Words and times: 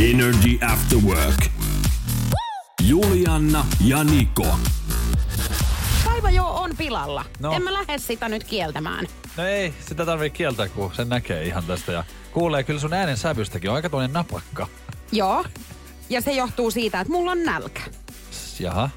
Energy 0.00 0.58
After 0.72 0.98
Work. 0.98 1.46
Julianna 2.82 3.66
ja 3.84 4.04
Niko. 4.04 4.46
Päivä 6.04 6.30
jo 6.30 6.46
on 6.46 6.70
pilalla. 6.78 7.24
No. 7.40 7.52
En 7.52 7.62
mä 7.62 7.72
lähde 7.72 7.98
sitä 7.98 8.28
nyt 8.28 8.44
kieltämään. 8.44 9.06
No 9.36 9.44
ei, 9.46 9.74
sitä 9.88 10.06
tarvii 10.06 10.30
kieltää, 10.30 10.68
kun 10.68 10.94
sen 10.94 11.08
näkee 11.08 11.44
ihan 11.44 11.64
tästä. 11.64 11.92
Ja 11.92 12.04
kuulee 12.32 12.62
kyllä 12.62 12.80
sun 12.80 12.92
äänen 12.92 13.16
sävystäkin. 13.16 13.70
On 13.70 13.76
aika 13.76 13.90
toinen 13.90 14.12
napakka. 14.12 14.66
Joo. 15.12 15.44
Ja 16.10 16.20
se 16.20 16.32
johtuu 16.32 16.70
siitä, 16.70 17.00
että 17.00 17.12
mulla 17.12 17.30
on 17.30 17.42
nälkä. 17.44 17.80
Jaha. 18.60 18.90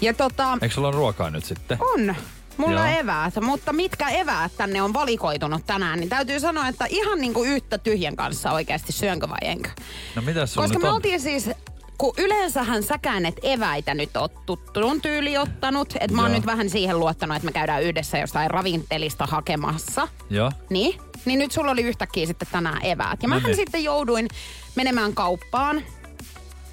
Ja 0.00 0.14
tota, 0.14 0.58
Eikö 0.62 0.74
sulla 0.74 0.88
ole 0.88 0.96
ruokaa 0.96 1.30
nyt 1.30 1.44
sitten? 1.44 1.78
on. 1.80 2.14
Mulla 2.56 2.80
on 2.82 2.90
Joo. 2.90 2.98
eväät, 3.00 3.34
mutta 3.40 3.72
mitkä 3.72 4.08
eväät 4.08 4.52
tänne 4.56 4.82
on 4.82 4.92
valikoitunut 4.92 5.66
tänään, 5.66 6.00
niin 6.00 6.08
täytyy 6.08 6.40
sanoa, 6.40 6.68
että 6.68 6.86
ihan 6.88 7.18
niinku 7.20 7.44
yhtä 7.44 7.78
tyhjän 7.78 8.16
kanssa 8.16 8.52
oikeasti 8.52 8.92
syönkö 8.92 9.28
vai 9.28 9.38
enkö. 9.42 9.68
No 10.14 10.22
mitä 10.22 10.46
sulla 10.46 10.66
Koska 10.66 10.78
me 10.78 10.88
on? 10.88 10.94
oltiin 10.94 11.20
siis, 11.20 11.50
kun 11.98 12.14
yleensähän 12.18 12.82
säkään 12.82 13.26
et 13.26 13.40
eväitä 13.42 13.94
nyt 13.94 14.16
oot 14.16 14.46
tuttuun 14.46 15.00
tyyli 15.00 15.38
ottanut, 15.38 15.94
että 16.00 16.16
mä 16.16 16.22
oon 16.22 16.30
Joo. 16.30 16.36
nyt 16.38 16.46
vähän 16.46 16.70
siihen 16.70 16.98
luottanut, 17.00 17.36
että 17.36 17.46
me 17.46 17.52
käydään 17.52 17.82
yhdessä 17.82 18.18
jostain 18.18 18.50
ravintelista 18.50 19.26
hakemassa. 19.26 20.08
Joo. 20.30 20.52
Niin, 20.70 21.00
niin 21.24 21.38
nyt 21.38 21.52
sulla 21.52 21.70
oli 21.70 21.82
yhtäkkiä 21.82 22.26
sitten 22.26 22.48
tänään 22.52 22.84
eväät. 22.86 23.22
Ja 23.22 23.28
No 23.28 23.34
mähän 23.34 23.42
niin. 23.46 23.56
sitten 23.56 23.84
jouduin 23.84 24.28
menemään 24.74 25.14
kauppaan. 25.14 25.82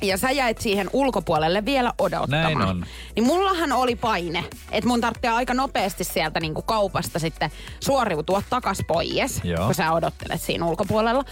Ja 0.04 0.18
sä 0.18 0.32
jäit 0.32 0.62
siihen 0.62 0.90
ulkopuolelle 0.94 1.66
vielä 1.66 1.94
odottamaan. 1.98 2.30
Näin 2.58 2.62
on. 2.62 2.86
Niin 3.16 3.26
mullahan 3.26 3.72
oli 3.72 3.96
paine, 3.96 4.44
että 4.72 4.88
mun 4.88 5.02
tarvitsee 5.02 5.30
aika 5.32 5.54
nopeasti 5.54 6.04
sieltä 6.04 6.40
niinku 6.40 6.62
kaupasta 6.62 7.20
sitten 7.20 7.52
suoriutua 7.80 8.44
takas 8.50 8.78
pois, 8.88 9.42
Joo. 9.44 9.66
kun 9.66 9.76
sä 9.76 9.92
odottelet 9.92 10.42
siinä 10.42 10.66
ulkopuolella. 10.66 11.24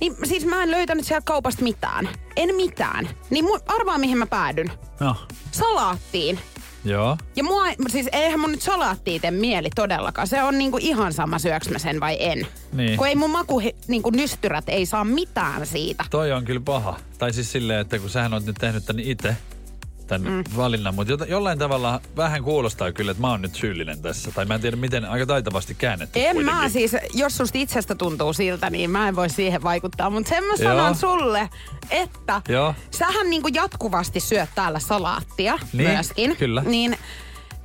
Niin 0.00 0.16
siis 0.24 0.46
mä 0.46 0.62
en 0.62 0.70
löytänyt 0.70 1.04
sieltä 1.06 1.24
kaupasta 1.24 1.62
mitään. 1.62 2.08
En 2.36 2.54
mitään. 2.54 3.08
Niin 3.30 3.44
mu- 3.44 3.62
arvaa 3.66 3.98
mihin 3.98 4.18
mä 4.18 4.26
päädyn. 4.26 4.72
No, 5.00 5.16
Salaattiin. 5.50 6.38
Joo. 6.84 7.16
Ja 7.36 7.44
mua, 7.44 7.64
siis 7.88 8.08
eihän 8.12 8.40
mun 8.40 8.50
nyt 8.50 8.62
salaatti 8.62 9.20
tee 9.20 9.30
mieli 9.30 9.68
todellakaan. 9.74 10.26
Se 10.26 10.42
on 10.42 10.58
niinku 10.58 10.78
ihan 10.80 11.12
sama 11.12 11.38
syöks 11.38 11.68
mä 11.70 11.78
sen 11.78 12.00
vai 12.00 12.16
en. 12.20 12.46
Niin. 12.72 12.96
Kun 12.98 13.06
ei 13.06 13.14
mun 13.14 13.30
maku, 13.30 13.62
niinku 13.88 14.10
nystyrät 14.10 14.68
ei 14.68 14.86
saa 14.86 15.04
mitään 15.04 15.66
siitä. 15.66 16.04
Toi 16.10 16.32
on 16.32 16.44
kyllä 16.44 16.60
paha. 16.64 16.96
Tai 17.18 17.32
siis 17.32 17.52
silleen, 17.52 17.80
että 17.80 17.98
kun 17.98 18.10
sähän 18.10 18.34
oot 18.34 18.46
nyt 18.46 18.56
tehnyt 18.60 18.86
tän 18.86 19.00
itse, 19.00 19.36
tän 20.08 20.22
mm. 20.22 20.44
valinnan, 20.56 20.94
mutta 20.94 21.12
jo, 21.12 21.18
jollain 21.28 21.58
tavalla 21.58 22.00
vähän 22.16 22.42
kuulostaa 22.44 22.92
kyllä, 22.92 23.10
että 23.10 23.20
mä 23.20 23.30
oon 23.30 23.42
nyt 23.42 23.54
syyllinen 23.54 24.02
tässä. 24.02 24.30
Tai 24.32 24.44
mä 24.44 24.54
en 24.54 24.60
tiedä, 24.60 24.76
miten 24.76 25.04
aika 25.04 25.26
taitavasti 25.26 25.74
käännetty 25.74 26.18
En 26.20 26.36
kuitenkin. 26.36 26.56
mä 26.62 26.68
siis, 26.68 26.96
jos 27.14 27.36
susta 27.36 27.58
itsestä 27.58 27.94
tuntuu 27.94 28.32
siltä, 28.32 28.70
niin 28.70 28.90
mä 28.90 29.08
en 29.08 29.16
voi 29.16 29.30
siihen 29.30 29.62
vaikuttaa. 29.62 30.10
Mutta 30.10 30.28
sen 30.28 30.44
mä 30.44 30.54
Joo. 30.58 30.72
sanon 30.76 30.94
sulle, 30.94 31.48
että 31.90 32.42
Joo. 32.48 32.74
sähän 32.90 33.30
niinku 33.30 33.48
jatkuvasti 33.54 34.20
syöt 34.20 34.50
täällä 34.54 34.78
salaattia 34.78 35.58
Niin, 35.72 35.90
myöskin. 35.90 36.36
kyllä. 36.36 36.62
Niin 36.66 36.98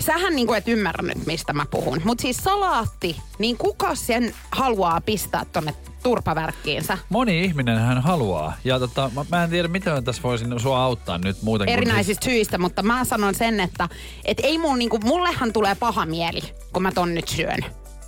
sähän 0.06 0.36
niinku 0.36 0.54
et 0.54 0.68
ymmärrä 0.68 1.08
nyt, 1.08 1.26
mistä 1.26 1.54
mä 1.54 1.66
puhun. 1.72 2.02
Mutta 2.04 2.22
siis 2.22 2.38
salaatti, 2.38 3.22
niin 3.40 3.58
kuka 3.58 3.96
sen 3.96 4.36
haluaa 4.52 5.02
pistää 5.02 5.46
tonne 5.46 5.74
turpavärkkiinsä? 6.04 6.98
Moni 7.10 7.46
ihminen 7.46 7.80
hän 7.80 8.02
haluaa. 8.02 8.54
Ja 8.64 8.80
tota, 8.80 9.12
mä, 9.16 9.26
mä 9.30 9.44
en 9.44 9.50
tiedä, 9.50 9.68
miten 9.68 10.04
tässä 10.04 10.24
voisin 10.24 10.60
sua 10.60 10.84
auttaa 10.84 11.18
nyt 11.18 11.42
muuten 11.42 11.68
kuin... 11.68 11.74
erinäisistä 11.74 12.26
syistä, 12.26 12.58
mutta 12.58 12.84
mä 12.84 13.06
sanon 13.06 13.36
sen, 13.36 13.60
että 13.60 13.90
et 14.26 14.38
ei 14.44 14.58
mun 14.58 14.80
niinku, 14.80 15.00
mullehan 15.04 15.54
tulee 15.54 15.76
paha 15.76 16.06
mieli, 16.06 16.42
kun 16.74 16.84
mä 16.84 16.92
ton 16.92 17.16
nyt 17.16 17.28
syön. 17.28 17.60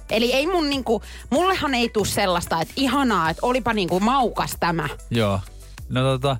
Eli 0.09 0.33
ei 0.33 0.47
mun 0.47 0.69
niinku, 0.69 1.01
mullehan 1.29 1.73
ei 1.73 1.89
tule 1.89 2.05
sellaista, 2.05 2.61
että 2.61 2.73
ihanaa, 2.77 3.29
että 3.29 3.45
olipa 3.45 3.73
niinku 3.73 3.99
maukas 3.99 4.55
tämä. 4.59 4.89
Joo. 5.09 5.39
No 5.89 6.01
tota, 6.01 6.37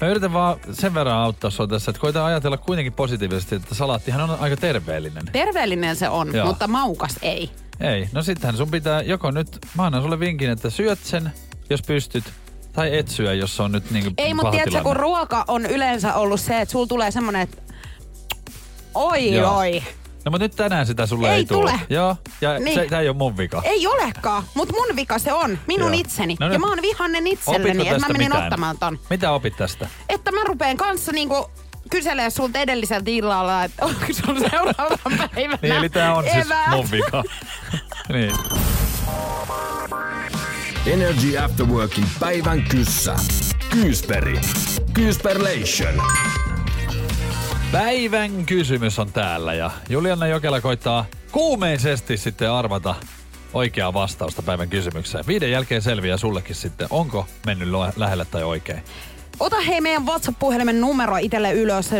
mä 0.00 0.08
yritän 0.08 0.32
vaan 0.32 0.56
sen 0.72 0.94
verran 0.94 1.16
auttaa 1.16 1.50
sua 1.50 1.66
tässä, 1.66 1.90
että 1.90 2.00
koitan 2.00 2.24
ajatella 2.24 2.56
kuitenkin 2.56 2.92
positiivisesti, 2.92 3.54
että 3.54 3.74
salaattihan 3.74 4.30
on 4.30 4.38
aika 4.40 4.56
terveellinen. 4.56 5.24
Terveellinen 5.32 5.96
se 5.96 6.08
on, 6.08 6.34
Joo. 6.34 6.46
mutta 6.46 6.68
maukas 6.68 7.18
ei. 7.22 7.50
Ei, 7.80 8.08
no 8.12 8.22
sittenhän 8.22 8.56
sun 8.56 8.70
pitää 8.70 9.02
joko 9.02 9.30
nyt, 9.30 9.58
mä 9.74 9.86
annan 9.86 10.02
sulle 10.02 10.20
vinkin, 10.20 10.50
että 10.50 10.70
syöt 10.70 10.98
sen, 11.02 11.32
jos 11.70 11.82
pystyt, 11.82 12.24
tai 12.72 12.98
et 12.98 13.08
syö, 13.08 13.34
jos 13.34 13.56
se 13.56 13.62
on 13.62 13.72
nyt 13.72 13.90
niinku 13.90 14.10
Ei, 14.18 14.34
mutta 14.34 14.50
tiedätkö, 14.50 14.82
kun 14.82 14.96
ruoka 14.96 15.44
on 15.48 15.66
yleensä 15.66 16.14
ollut 16.14 16.40
se, 16.40 16.60
että 16.60 16.72
sulla 16.72 16.86
tulee 16.86 17.10
semmonen, 17.10 17.42
että 17.42 17.62
oi 18.94 19.34
Joo. 19.34 19.56
oi. 19.56 19.82
No 20.26 20.30
mutta 20.30 20.44
nyt 20.44 20.56
tänään 20.56 20.86
sitä 20.86 21.06
sulle 21.06 21.28
ei, 21.30 21.34
Ei 21.34 21.44
tule. 21.44 21.72
Joo, 21.88 22.16
ja 22.40 22.58
Niin. 22.58 22.74
se, 22.74 22.86
tää 22.90 23.00
ei 23.00 23.08
ole 23.08 23.16
mun 23.16 23.36
vika. 23.36 23.62
Ei 23.64 23.86
olekaan, 23.86 24.42
mutta 24.54 24.74
mun 24.74 24.96
vika 24.96 25.18
se 25.18 25.32
on, 25.32 25.58
minun 25.66 25.92
Joo. 25.92 26.00
itseni. 26.00 26.36
No 26.40 26.46
ja 26.46 26.52
nyt- 26.52 26.60
mä 26.60 26.66
oon 26.68 26.82
vihannen 26.82 27.26
itselleni, 27.26 27.88
että 27.88 27.98
mä 28.00 28.06
menin 28.08 28.26
mitään? 28.28 28.44
ottamaan 28.44 28.78
ton. 28.78 28.98
Mitä 29.10 29.30
opit 29.32 29.56
tästä? 29.56 29.88
Että 30.08 30.32
mä 30.32 30.40
rupeen 30.44 30.76
kanssa 30.76 31.12
niinku 31.12 31.50
kyselee 31.90 32.30
sulta 32.30 32.58
edelliseltä 32.58 33.10
illalla, 33.10 33.64
että 33.64 33.84
onko 33.84 34.00
sun 34.26 34.36
seuraavan 34.50 34.98
päivänä 35.34 35.58
Niin, 35.62 35.74
eli 35.74 35.88
tää 35.88 36.14
on 36.14 36.24
siis 36.24 36.46
eväät. 36.46 36.70
mun 36.70 36.90
vika. 36.90 37.22
niin. 38.12 38.32
Energy 40.86 41.38
After 41.38 41.66
Workin 41.66 42.06
päivän 42.20 42.62
kyssä. 42.62 43.16
Kyysperi. 43.70 44.40
Kyysperlation. 44.92 46.02
Päivän 47.72 48.46
kysymys 48.46 48.98
on 48.98 49.12
täällä 49.12 49.54
ja 49.54 49.70
Juliana 49.88 50.26
Jokela 50.26 50.60
koittaa 50.60 51.04
kuumeisesti 51.32 52.16
sitten 52.16 52.50
arvata 52.50 52.94
oikeaa 53.52 53.94
vastausta 53.94 54.42
päivän 54.42 54.68
kysymykseen. 54.68 55.24
Viiden 55.26 55.50
jälkeen 55.50 55.82
selviää 55.82 56.16
sullekin 56.16 56.54
sitten, 56.56 56.86
onko 56.90 57.26
mennyt 57.46 57.68
lähelle 57.96 58.24
tai 58.24 58.44
oikein. 58.44 58.82
Ota 59.40 59.60
hei 59.60 59.80
meidän 59.80 60.06
WhatsApp-puhelimen 60.06 60.80
numero 60.80 61.16
itselle 61.16 61.52
ylös 61.52 61.90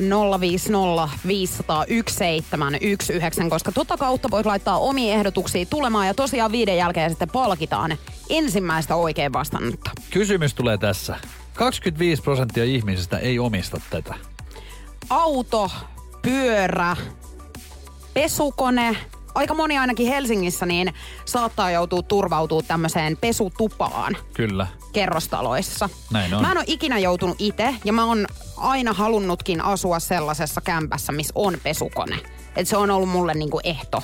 050 0.41 1.09
501 1.27 2.17
719, 2.17 3.51
koska 3.51 3.73
tota 3.73 3.97
kautta 3.97 4.31
voit 4.31 4.47
laittaa 4.47 4.79
omia 4.79 5.15
ehdotuksia 5.15 5.67
tulemaan 5.67 6.07
ja 6.07 6.15
tosiaan 6.15 6.53
viiden 6.53 6.77
jälkeen 6.77 7.11
sitten 7.11 7.31
palkitaan 7.31 7.97
ensimmäistä 8.31 8.97
oikein 8.97 9.33
vastannutta. 9.33 9.91
Kysymys 10.11 10.55
tulee 10.55 10.79
tässä. 10.79 11.17
25 11.55 12.23
prosenttia 12.23 12.65
ihmisistä 12.65 13.19
ei 13.19 13.39
omista 13.39 13.81
tätä. 13.91 14.15
Auto, 15.11 15.71
pyörä, 16.23 16.97
pesukone, 18.15 18.97
aika 19.35 19.55
moni 19.55 19.79
ainakin 19.79 20.09
Helsingissä 20.09 20.67
niin 20.67 20.95
saattaa 21.25 21.71
joutua 21.71 22.03
turvautua 22.03 22.63
tämmöiseen 22.63 23.17
pesutupaan 23.17 24.17
Kyllä. 24.35 24.67
kerrostaloissa. 24.93 25.89
Näin 26.13 26.35
on. 26.35 26.43
Mä 26.43 26.51
en 26.51 26.59
ole 26.59 26.65
ikinä 26.69 26.99
joutunut 26.99 27.37
itse 27.39 27.75
ja 27.85 27.93
mä 27.93 28.05
oon 28.05 28.27
aina 28.57 28.93
halunnutkin 28.93 29.61
asua 29.61 30.01
sellaisessa 30.01 30.61
kämpässä, 30.61 31.13
missä 31.13 31.33
on 31.35 31.59
pesukone. 31.63 32.17
Et 32.57 32.69
se 32.69 32.77
on 32.77 32.91
ollut 32.91 33.09
mulle 33.09 33.35
niinku 33.35 33.61
ehto. 33.65 34.03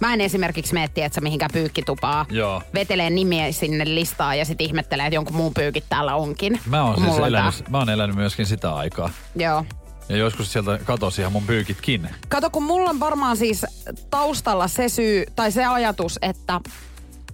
Mä 0.00 0.14
en 0.14 0.20
esimerkiksi 0.20 0.74
mene, 0.74 0.88
tiedätkö, 0.88 1.20
mihinkään 1.20 1.50
pyykkitupaa. 1.52 2.26
Joo. 2.30 2.62
Vetelee 2.74 3.10
nimiä 3.10 3.52
sinne 3.52 3.84
listaan 3.94 4.38
ja 4.38 4.44
sitten 4.44 4.66
ihmettelee, 4.66 5.06
että 5.06 5.14
jonkun 5.14 5.36
muun 5.36 5.54
pyykit 5.54 5.84
täällä 5.88 6.14
onkin. 6.14 6.60
Mä 6.66 6.84
oon 6.84 7.00
siis 7.00 7.18
elänyt, 7.18 7.68
mä 7.68 7.78
oon 7.78 7.90
elänyt 7.90 8.16
myöskin 8.16 8.46
sitä 8.46 8.74
aikaa. 8.74 9.10
Joo. 9.36 9.64
Ja 10.08 10.16
joskus 10.16 10.52
sieltä 10.52 10.78
katosi 10.84 11.20
ihan 11.20 11.32
mun 11.32 11.42
pyykitkin. 11.42 12.08
Kato, 12.28 12.50
kun 12.50 12.62
mulla 12.62 12.90
on 12.90 13.00
varmaan 13.00 13.36
siis 13.36 13.66
taustalla 14.10 14.68
se 14.68 14.88
syy, 14.88 15.24
tai 15.36 15.52
se 15.52 15.64
ajatus, 15.64 16.18
että 16.22 16.60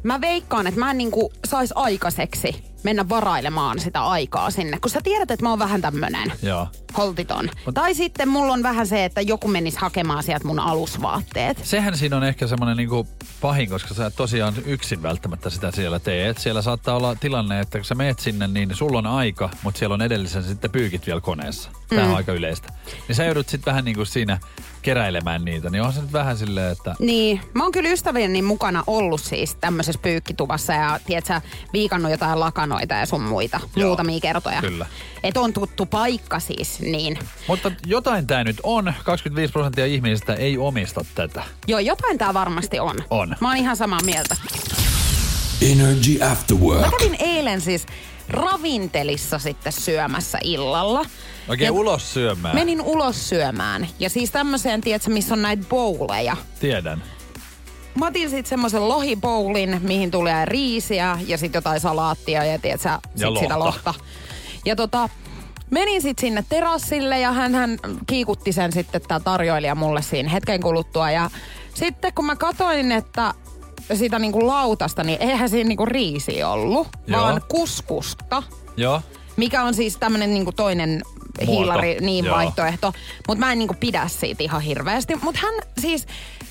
mä 0.02 0.20
veikkaan, 0.20 0.66
että 0.66 0.80
mä 0.80 0.90
en 0.90 0.98
niinku 0.98 1.32
sais 1.46 1.72
aikaiseksi 1.74 2.71
mennä 2.84 3.08
varailemaan 3.08 3.78
sitä 3.80 4.04
aikaa 4.04 4.50
sinne. 4.50 4.78
Kun 4.80 4.90
sä 4.90 5.00
tiedät, 5.02 5.30
että 5.30 5.44
mä 5.44 5.50
oon 5.50 5.58
vähän 5.58 5.80
tämmönen 5.80 6.32
Joo. 6.42 6.68
holtiton. 6.96 7.50
Tai 7.74 7.94
sitten 7.94 8.28
mulla 8.28 8.52
on 8.52 8.62
vähän 8.62 8.86
se, 8.86 9.04
että 9.04 9.20
joku 9.20 9.48
menisi 9.48 9.78
hakemaan 9.80 10.22
sieltä 10.22 10.46
mun 10.46 10.60
alusvaatteet. 10.60 11.60
Sehän 11.64 11.96
siinä 11.96 12.16
on 12.16 12.24
ehkä 12.24 12.46
semmoinen 12.46 12.76
niinku 12.76 13.08
pahin, 13.40 13.68
koska 13.68 13.94
sä 13.94 14.06
et 14.06 14.16
tosiaan 14.16 14.54
yksin 14.66 15.02
välttämättä 15.02 15.50
sitä 15.50 15.70
siellä 15.70 15.98
teet. 15.98 16.38
Siellä 16.38 16.62
saattaa 16.62 16.96
olla 16.96 17.14
tilanne, 17.14 17.60
että 17.60 17.78
kun 17.78 17.84
sä 17.84 17.94
meet 17.94 18.18
sinne, 18.18 18.46
niin 18.48 18.76
sulla 18.76 18.98
on 18.98 19.06
aika, 19.06 19.50
mutta 19.62 19.78
siellä 19.78 19.94
on 19.94 20.02
edellisen 20.02 20.44
sitten 20.44 20.70
pyykit 20.70 21.06
vielä 21.06 21.20
koneessa. 21.20 21.70
Tämä 21.88 22.02
Mm. 22.02 22.10
on 22.10 22.16
aika 22.16 22.32
yleistä. 22.32 22.72
Niin 23.08 23.16
sä 23.16 23.24
joudut 23.24 23.48
sitten 23.48 23.72
vähän 23.72 23.84
niin 23.84 23.96
kuin 23.96 24.06
siinä 24.06 24.38
keräilemään 24.82 25.44
niitä, 25.44 25.70
niin 25.70 25.82
on 25.82 25.92
se 25.92 26.00
nyt 26.00 26.12
vähän 26.12 26.38
silleen, 26.38 26.72
että 26.72 26.94
Niin, 26.98 27.40
mä 27.54 27.62
oon 27.62 27.72
kyllä 27.72 27.88
ystävieni 27.90 28.42
mukana 28.42 28.84
ollut 28.86 29.20
siis 29.20 29.54
tämmöisessä 29.54 30.00
pyykkituvassa 30.02 30.72
ja 30.72 31.00
tiedätkö, 31.06 31.40
viikannut 31.72 32.10
jotain 32.10 32.40
lakanoita 32.40 32.94
ja 32.94 33.06
sun 33.06 33.22
muita, 33.22 33.60
Joo, 33.76 33.88
muutamia 33.88 34.20
kertoja. 34.20 34.60
kyllä. 34.60 34.86
Et 35.22 35.36
on 35.36 35.52
tuttu 35.52 35.86
paikka 35.86 36.40
siis, 36.40 36.80
niin. 36.80 37.18
Mutta 37.48 37.70
jotain 37.86 38.26
tämä 38.26 38.44
nyt 38.44 38.60
on. 38.62 38.94
25 39.04 39.52
prosenttia 39.52 39.86
ihmisistä 39.86 40.34
ei 40.34 40.58
omista 40.58 41.04
tätä. 41.14 41.42
Joo, 41.66 41.78
jotain 41.78 42.18
tää 42.18 42.34
varmasti 42.34 42.78
on. 42.80 42.96
On. 43.10 43.36
Mä 43.40 43.48
oon 43.48 43.56
ihan 43.56 43.76
samaa 43.76 44.00
mieltä. 44.04 44.36
Energy 45.62 46.18
After 46.32 46.56
Mä 46.56 46.62
Work. 46.64 46.90
kävin 46.98 47.16
eilen 47.18 47.60
siis 47.60 47.86
ravintelissa 48.28 49.38
sitten 49.38 49.72
syömässä 49.72 50.38
illalla. 50.44 51.04
Oikein 51.48 51.66
Ja 51.66 51.72
ulos 51.72 52.14
syömään. 52.14 52.54
Menin 52.54 52.80
ulos 52.80 53.28
syömään. 53.28 53.88
Ja 53.98 54.10
siis 54.10 54.30
tämmöiseen, 54.30 54.80
tiedätkö, 54.80 55.10
missä 55.10 55.34
on 55.34 55.42
näitä 55.42 55.64
bowleja. 55.68 56.36
Tiedän. 56.60 57.02
Mä 57.94 58.06
otin 58.06 58.30
sitten 58.30 58.48
semmoisen 58.48 58.88
lohiboulin, 58.88 59.80
mihin 59.82 60.10
tulee 60.10 60.44
riisiä 60.44 61.18
ja 61.26 61.38
sitten 61.38 61.58
jotain 61.58 61.80
salaattia 61.80 62.44
ja 62.44 62.58
tiedätkö, 62.58 62.88
sit 63.14 63.26
lohta. 63.26 63.40
sitä 63.40 63.58
lohta. 63.58 63.94
Ja 64.64 64.76
tota, 64.76 65.08
menin 65.70 66.02
sitten 66.02 66.20
sinne 66.20 66.44
terassille 66.48 67.20
ja 67.20 67.32
hän, 67.32 67.54
hän 67.54 67.78
kiikutti 68.06 68.52
sen 68.52 68.72
sitten 68.72 69.02
tämä 69.08 69.20
tarjoilija 69.20 69.74
mulle 69.74 70.02
siinä 70.02 70.28
hetken 70.28 70.60
kuluttua. 70.60 71.10
Ja 71.10 71.30
sitten 71.74 72.14
kun 72.14 72.24
mä 72.24 72.36
katsoin, 72.36 72.92
että 72.92 73.34
sitä 73.94 74.18
niinku 74.18 74.46
lautasta, 74.46 75.04
niin 75.04 75.22
eihän 75.22 75.48
siinä 75.48 75.68
niinku 75.68 75.86
riisi 75.86 76.42
ollut, 76.42 76.88
Joo. 77.06 77.20
vaan 77.22 77.42
kuskusta. 77.48 78.42
Joo. 78.76 79.00
Mikä 79.36 79.62
on 79.62 79.74
siis 79.74 79.96
tämmönen 79.96 80.34
niinku 80.34 80.52
toinen 80.52 81.02
Muoto. 81.46 81.52
hiilari, 81.52 81.96
niin 82.00 82.24
Joo. 82.24 82.36
vaihtoehto. 82.36 82.92
Mutta 83.28 83.40
mä 83.46 83.52
en 83.52 83.58
niinku 83.58 83.74
pidä 83.80 84.08
siitä 84.08 84.42
ihan 84.44 84.60
hirveästi. 84.60 85.16
Mutta 85.22 85.40
hän 85.42 85.54
siis 85.80 86.06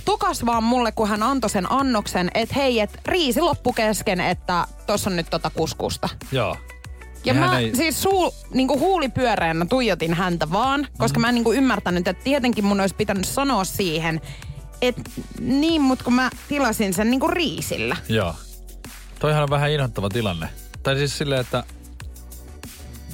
tokas 0.05 0.45
vaan 0.45 0.63
mulle, 0.63 0.91
kun 0.91 1.07
hän 1.09 1.23
antoi 1.23 1.49
sen 1.49 1.71
annoksen, 1.71 2.31
että 2.33 2.55
hei, 2.55 2.79
että 2.79 2.99
riisi 3.05 3.41
loppu 3.41 3.73
kesken, 3.73 4.19
että 4.19 4.67
tossa 4.87 5.09
on 5.09 5.15
nyt 5.15 5.29
tota 5.29 5.49
kuskusta. 5.49 6.09
Joo. 6.31 6.57
Ja 7.25 7.33
Niin 7.33 7.45
mä 7.45 7.59
ei- 7.59 7.75
siis 7.75 8.03
suu, 8.03 8.33
niinku 8.53 8.79
huulipyöreänä 8.79 9.65
tuijotin 9.65 10.13
häntä 10.13 10.51
vaan, 10.51 10.87
koska 10.97 11.17
Mhm. 11.19 11.21
mä 11.21 11.29
en 11.29 11.35
niinku 11.35 11.51
ymmärtänyt, 11.53 12.07
että 12.07 12.23
tietenkin 12.23 12.65
mun 12.65 12.81
olisi 12.81 12.95
pitänyt 12.95 13.25
sanoa 13.25 13.63
siihen, 13.63 14.21
että 14.81 15.01
niin, 15.39 15.81
mutta 15.81 16.03
kun 16.05 16.13
mä 16.13 16.29
tilasin 16.47 16.93
sen 16.93 17.11
niinku 17.11 17.27
riisillä. 17.27 17.95
Joo. 18.09 18.35
Toihan 19.19 19.43
on 19.43 19.49
vähän 19.49 19.71
inhottava 19.71 20.09
tilanne. 20.09 20.49
Tai 20.83 20.95
siis 20.95 21.17
silleen, 21.17 21.41
että 21.41 21.63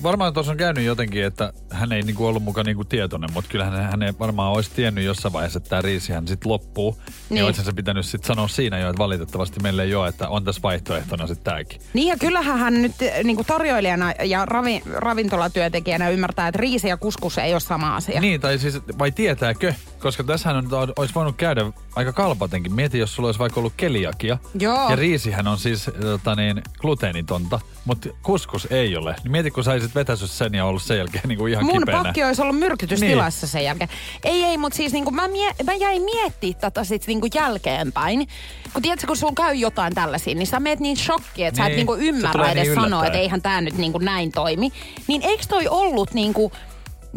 varmaan 0.03 0.33
tuossa 0.33 0.51
on 0.51 0.57
käynyt 0.57 0.83
jotenkin, 0.83 1.23
että 1.25 1.53
hän 1.69 1.91
ei 1.91 2.01
niinku 2.01 2.25
ollut 2.25 2.43
mukaan 2.43 2.65
niinku 2.65 2.83
tietoinen, 2.85 3.33
mutta 3.33 3.51
kyllähän 3.51 3.83
hän 3.91 4.03
ei 4.03 4.13
varmaan 4.19 4.53
olisi 4.53 4.71
tiennyt 4.75 5.03
jossain 5.03 5.33
vaiheessa, 5.33 5.57
että 5.57 5.69
tämä 5.69 5.81
riisihän 5.81 6.27
sitten 6.27 6.51
loppuu. 6.51 6.91
Niin, 6.91 7.03
Niin. 7.05 7.15
niin 7.29 7.45
olisi 7.45 7.63
se 7.63 7.71
pitänyt 7.73 8.05
sitten 8.05 8.27
sanoa 8.27 8.47
siinä 8.47 8.79
jo, 8.79 8.89
että 8.89 8.97
valitettavasti 8.97 9.59
meille 9.59 9.83
ei 9.83 9.95
ole, 9.95 10.07
että 10.07 10.29
on 10.29 10.43
tässä 10.43 10.61
vaihtoehtona 10.61 11.27
sitten 11.27 11.43
tämäkin. 11.43 11.81
Niin 11.93 12.07
ja 12.07 12.17
kyllähän 12.17 12.59
hän 12.59 12.81
nyt 12.81 13.01
eh, 13.01 13.23
niinku 13.23 13.43
tarjoilijana 13.43 14.11
ja 14.11 14.45
ravi, 14.45 14.81
ravintolatyöntekijänä 14.93 16.09
ymmärtää, 16.09 16.47
että 16.47 16.59
riisi 16.61 16.87
ja 16.87 16.97
kuskus 16.97 17.37
ei 17.37 17.53
ole 17.53 17.59
sama 17.59 17.95
asia. 17.95 18.21
Niin, 18.21 18.41
tai 18.41 18.57
siis, 18.59 18.79
vai 18.99 19.11
tietääkö? 19.11 19.73
Koska 20.07 20.23
tässähän 20.23 20.57
on, 20.73 20.93
olisi 20.95 21.15
voinut 21.15 21.35
käydä 21.35 21.65
aika 21.95 22.13
kalpatenkin. 22.13 22.73
Mieti, 22.73 22.99
jos 22.99 23.15
sulla 23.15 23.27
olisi 23.27 23.39
vaikka 23.39 23.59
ollut 23.59 23.73
keliakia. 23.77 24.37
Joo. 24.59 24.89
Ja 24.89 24.95
riisihän 24.95 25.47
on 25.47 25.57
siis 25.59 25.91
tota 26.01 26.35
niin, 26.35 26.61
gluteenitonta, 26.79 27.59
mutta 27.85 28.09
kuskus 28.23 28.67
ei 28.71 28.97
ole. 28.97 29.15
Niin 29.23 29.31
mieti, 29.31 29.51
kun 29.51 29.63
saisit 29.63 29.95
vetässyt 29.95 30.31
sen 30.31 30.53
ja 30.53 30.65
ollut 30.65 30.81
sen 30.81 30.97
jälkeen 30.97 31.23
niin 31.27 31.37
kuin 31.37 31.51
ihan 31.51 31.65
Mun 31.65 31.79
kipeänä. 31.79 32.03
pakki 32.03 32.23
olisi 32.23 32.41
ollut 32.41 32.59
myrkytystilassa 32.59 33.45
niin. 33.45 33.51
sen 33.51 33.63
jälkeen. 33.63 33.89
Ei, 34.23 34.43
ei, 34.43 34.57
mutta 34.57 34.75
siis 34.75 34.93
niinku, 34.93 35.11
mä, 35.11 35.27
mie- 35.27 35.55
mä 35.65 35.73
jäin 35.73 36.01
miettimään 36.01 36.61
tätä 36.61 36.83
sit 36.83 37.07
niinku 37.07 37.27
jälkeenpäin. 37.35 38.27
Kun 38.73 38.81
tiedätkö, 38.81 39.07
kun 39.07 39.17
sulla 39.17 39.33
käy 39.35 39.53
jotain 39.53 39.95
tällaisia, 39.95 40.35
niin 40.35 40.47
sä 40.47 40.59
meet 40.59 40.79
niin 40.79 40.97
shokki, 40.97 41.43
että 41.43 41.57
sä 41.57 41.63
et 41.63 41.69
Niin, 41.69 41.75
niinku 41.77 41.95
se 41.95 42.01
ymmärrä 42.01 42.31
tulee 42.31 42.51
edes 42.51 42.67
niin 42.67 42.81
sanoa, 42.81 43.05
että 43.05 43.19
eihän 43.19 43.41
tää 43.41 43.61
nyt 43.61 43.77
niinku 43.77 43.97
näin 43.97 44.31
toimi. 44.31 44.71
Niin 45.07 45.21
eikö 45.21 45.43
toi 45.49 45.67
ollut 45.67 46.13
niinku 46.13 46.51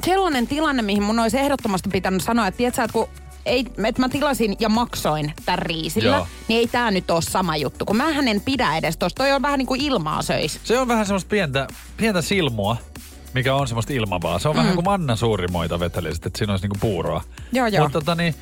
sellainen 0.04 0.46
tilanne, 0.46 0.82
mihin 0.82 1.02
mun 1.02 1.18
olisi 1.18 1.38
ehdottomasti 1.38 1.88
pitänyt 1.88 2.22
sanoa, 2.22 2.46
että 2.46 2.58
tiedätkö, 2.58 2.82
että 2.82 2.92
kun 2.92 3.08
ei, 3.46 3.66
että 3.84 4.00
mä 4.02 4.08
tilasin 4.08 4.56
ja 4.60 4.68
maksoin 4.68 5.32
tämän 5.44 5.58
riisillä, 5.58 6.16
Joo. 6.16 6.26
niin 6.48 6.58
ei 6.58 6.66
tää 6.66 6.90
nyt 6.90 7.10
ole 7.10 7.22
sama 7.22 7.56
juttu. 7.56 7.84
Kun 7.84 7.96
mähän 7.96 8.28
en 8.28 8.40
pidä 8.40 8.76
edes 8.76 8.96
tosta. 8.96 9.22
Toi 9.22 9.32
on 9.32 9.42
vähän 9.42 9.58
niin 9.58 9.66
kuin 9.66 9.80
ilmaa 9.80 10.22
söis. 10.22 10.60
Se 10.64 10.78
on 10.78 10.88
vähän 10.88 11.06
semmoista 11.06 11.28
pientä, 11.28 11.66
pientä 11.96 12.22
silmua, 12.22 12.76
mikä 13.34 13.54
on 13.54 13.68
semmoista 13.68 13.92
ilmavaa. 13.92 14.38
Se 14.38 14.48
on 14.48 14.56
mm. 14.56 14.60
vähän 14.60 14.74
kuin 14.74 14.84
Manna 14.84 15.16
suurimoita 15.16 15.80
vetelisit, 15.80 16.26
että 16.26 16.38
siinä 16.38 16.52
olisi 16.52 16.64
niinku 16.64 16.78
puuroa. 16.80 17.22
Joo, 17.52 17.66
joo. 17.66 17.84
Mutta 17.84 18.00
tota 18.00 18.14
niin, 18.14 18.34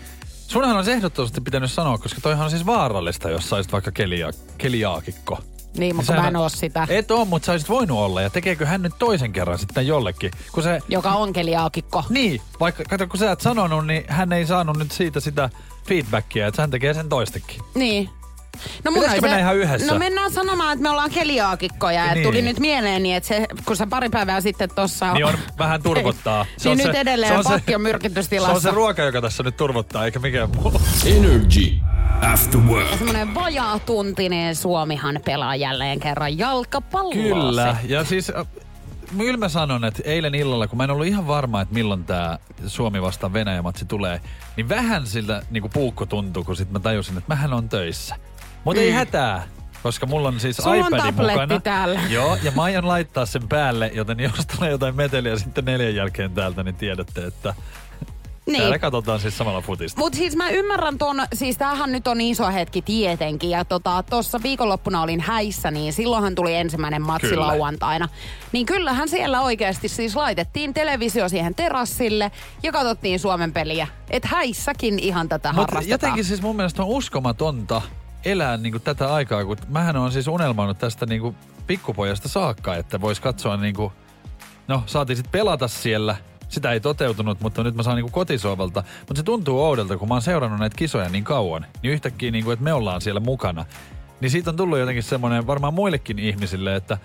sunhan 0.49 0.77
olisi 0.77 0.93
ehdottomasti 0.93 1.41
pitänyt 1.41 1.73
sanoa, 1.73 1.99
koska 1.99 2.21
toihan 2.21 2.45
on 2.45 2.51
siis 2.51 2.67
vaarallista, 2.67 3.31
jos 3.31 3.49
saisit 3.49 3.73
vaikka 3.73 3.93
kelia, 3.93 4.31
keliaakikko. 4.59 5.39
Niin, 5.77 5.97
mutta 5.97 6.13
mä 6.13 6.29
en 6.29 6.37
oo 6.37 6.49
sitä. 6.49 6.87
Et 6.89 7.11
oo, 7.11 7.25
mutta 7.25 7.47
sä 7.47 7.53
olisit 7.53 7.69
voinut 7.69 7.99
olla. 7.99 8.23
Ja 8.23 8.31
tekeekö 8.31 8.67
hän 8.67 8.83
nyt 8.83 8.93
toisen 8.99 9.33
kerran 9.33 9.59
sitten 9.59 9.87
jollekin? 9.87 10.31
Kun 10.53 10.63
se, 10.63 10.81
Joka 10.89 11.11
on 11.13 11.33
keliaakikko. 11.33 12.05
niin, 12.09 12.41
vaikka 12.61 12.85
kato, 12.85 13.07
kun 13.07 13.19
sä 13.19 13.33
et 13.33 13.41
sanonut, 13.41 13.87
niin 13.87 14.05
hän 14.09 14.33
ei 14.33 14.47
saanut 14.47 14.77
nyt 14.79 14.93
siitä 14.93 15.21
sitä 15.21 15.51
feedbackia, 15.89 16.47
että 16.47 16.63
hän 16.63 16.71
tekee 16.71 16.95
sen 16.95 17.09
toistekin. 17.09 17.61
Niin. 17.75 18.11
No 18.85 18.93
Pitäisikö 18.93 19.11
olisi 19.11 19.21
mennä 19.21 19.39
ihan 19.39 19.57
yhdessä? 19.57 19.93
No 19.93 19.99
mennään 19.99 20.31
sanomaan, 20.31 20.73
että 20.73 20.83
me 20.83 20.91
ollaan 20.91 21.11
keliaakikkoja. 21.11 22.05
Niin. 22.05 22.15
Niin. 22.15 22.27
Tuli 22.27 22.43
nyt 22.43 22.59
mieleeni, 22.59 23.15
että 23.15 23.29
se, 23.29 23.47
kun 23.65 23.77
sä 23.77 23.87
pari 23.87 24.09
päivää 24.09 24.41
sitten 24.41 24.69
tossa... 24.75 25.13
Niin 25.13 25.25
on 25.25 25.35
vähän 25.59 25.83
turvottaa. 25.83 26.47
niin 26.65 26.79
nyt 26.79 26.95
edelleen 26.95 27.41
pakki 27.45 27.75
on 27.75 27.81
Se 27.81 27.83
myrkytystilassa. 27.83 28.55
on 28.55 28.61
se 28.61 28.71
ruoka, 28.71 29.03
joka 29.03 29.21
tässä 29.21 29.43
nyt 29.43 29.57
turvottaa, 29.57 30.05
eikä 30.05 30.19
mikään 30.19 30.51
muu. 30.57 30.73
Energy 31.07 31.79
After 32.33 32.61
Work. 32.61 32.89
Semmoinen 32.99 33.35
vajaatuntinen 33.35 34.57
Suomihan 34.57 35.21
pelaa 35.25 35.57
jälleen 35.57 36.01
kerran 36.01 36.39
jalkapalloa. 36.39 37.13
Kyllä, 37.13 37.77
ja 37.89 38.05
siis 38.05 38.31
äh, 38.31 38.47
kyllä 39.19 39.37
mä 39.37 39.49
sanon, 39.49 39.85
että 39.85 40.03
eilen 40.05 40.35
illalla, 40.35 40.67
kun 40.67 40.77
mä 40.77 40.85
en 40.85 40.91
ollut 40.91 41.07
ihan 41.07 41.27
varma, 41.27 41.61
että 41.61 41.75
milloin 41.75 42.05
tämä 42.05 42.39
Suomi 42.67 43.03
vastaan 43.03 43.33
Venäjä-matsi 43.33 43.85
tulee, 43.85 44.21
niin 44.57 44.69
vähän 44.69 45.07
siltä 45.07 45.43
niin 45.51 45.71
puukko 45.73 46.07
tuntui, 46.07 46.45
kun 46.45 46.57
sitten 46.57 46.73
mä 46.73 46.81
tajusin, 46.81 47.19
että 47.19 47.35
mähän 47.35 47.53
on 47.53 47.69
töissä. 47.69 48.17
Mutta 48.69 48.81
mm. 48.81 48.87
ei 48.87 48.93
hätää, 48.93 49.43
koska 49.83 50.07
mulla 50.07 50.29
on 50.29 50.41
siis 50.41 50.57
Sulla 50.57 50.71
on 50.71 50.77
iPad 50.77 50.99
tabletti 50.99 51.41
mukana. 51.41 51.61
täällä. 51.61 52.01
Joo, 52.09 52.39
ja 52.43 52.51
mä 52.51 52.63
aion 52.63 52.89
laittaa 52.89 53.27
sen 53.27 53.49
päälle, 53.49 53.91
joten 53.95 54.21
jos 54.21 54.47
tulee 54.57 54.71
jotain 54.71 54.97
meteliä 54.97 55.37
sitten 55.37 55.65
neljän 55.65 55.95
jälkeen 55.95 56.31
täältä, 56.35 56.63
niin 56.63 56.75
tiedätte, 56.75 57.25
että 57.25 57.55
Niin. 58.47 58.61
täällä 58.61 58.79
katsotaan 58.79 59.21
siis 59.21 59.39
samalla 59.39 59.61
futista. 59.61 60.01
Mutta 60.01 60.17
siis 60.19 60.37
mä 60.37 60.49
ymmärrän 60.51 60.99
ton, 60.99 61.17
siis 61.33 61.57
tämähän 61.59 61.93
nyt 61.93 62.09
on 62.09 62.21
iso 62.21 62.49
hetki 62.49 62.83
tietenkin. 62.83 63.51
Ja 63.51 63.65
tota, 63.65 64.03
tuossa 64.11 64.41
viikonloppuna 64.43 65.03
olin 65.03 65.21
häissä, 65.21 65.71
niin 65.71 65.93
silloinhan 65.93 66.35
tuli 66.35 66.55
ensimmäinen 66.55 67.03
matsi 67.03 67.29
Kyllä. 67.29 67.47
lauantaina. 67.47 68.09
Niin 68.53 68.67
kyllähän 68.67 69.09
siellä 69.09 69.41
oikeasti 69.41 69.89
siis 69.89 70.17
laitettiin 70.17 70.75
televisio 70.75 71.29
siihen 71.29 71.55
terassille 71.55 72.31
ja 72.63 72.73
katsottiin 72.73 73.19
Suomen 73.21 73.53
peliä. 73.53 73.87
Et 74.11 74.25
häissäkin 74.25 74.99
ihan 74.99 75.29
tätä 75.29 75.49
Mutta 75.49 75.61
harrastetaan. 75.61 75.91
jotenkin 75.91 76.25
siis 76.25 76.43
mun 76.43 76.57
mielestä 76.57 76.83
on 76.83 76.89
uskomatonta 76.89 77.83
elää 78.25 78.57
niinku 78.57 78.79
tätä 78.79 79.15
aikaa, 79.15 79.45
kun 79.45 79.57
mähän 79.69 79.97
on 79.97 80.13
siis 80.13 80.29
unelmoinut 80.29 80.79
tästä 80.79 81.07
niinku 81.07 81.35
pikkupojasta 81.67 82.29
saakka, 82.29 82.75
että 82.75 83.01
vois 83.01 83.21
katsoa 83.21 83.57
niinku, 83.57 83.93
no 84.69 84.83
saatiin 84.87 85.17
sitten 85.17 85.33
pelata 85.33 85.69
siellä, 85.69 86.17
sitä 86.49 86.73
ei 86.73 86.81
toteutunut, 86.81 87.41
mutta 87.41 87.63
nyt 87.63 87.75
mä 87.75 87.83
saan 87.83 87.97
niinku 87.97 88.11
kotisoivalta. 88.11 88.83
Mutta 88.99 89.17
se 89.17 89.23
tuntuu 89.23 89.63
oudolta, 89.63 89.97
kun 89.97 90.09
mä 90.09 90.15
oon 90.15 90.23
seurannut 90.23 90.61
näitä 90.61 90.77
kisoja 90.77 91.09
niin 91.09 91.25
kauan, 91.25 91.67
niin 91.83 91.93
yhtäkkiä 91.93 92.31
niinku, 92.31 92.51
että 92.51 92.65
me 92.65 92.73
ollaan 92.73 93.01
siellä 93.01 93.21
mukana. 93.21 93.65
Niin 94.21 94.31
siitä 94.31 94.51
on 94.51 94.57
tullut 94.57 94.79
jotenkin 94.79 95.03
semmoinen 95.03 95.47
varmaan 95.47 95.75
muillekin 95.75 96.19
ihmisille, 96.19 96.77
että, 96.77 96.99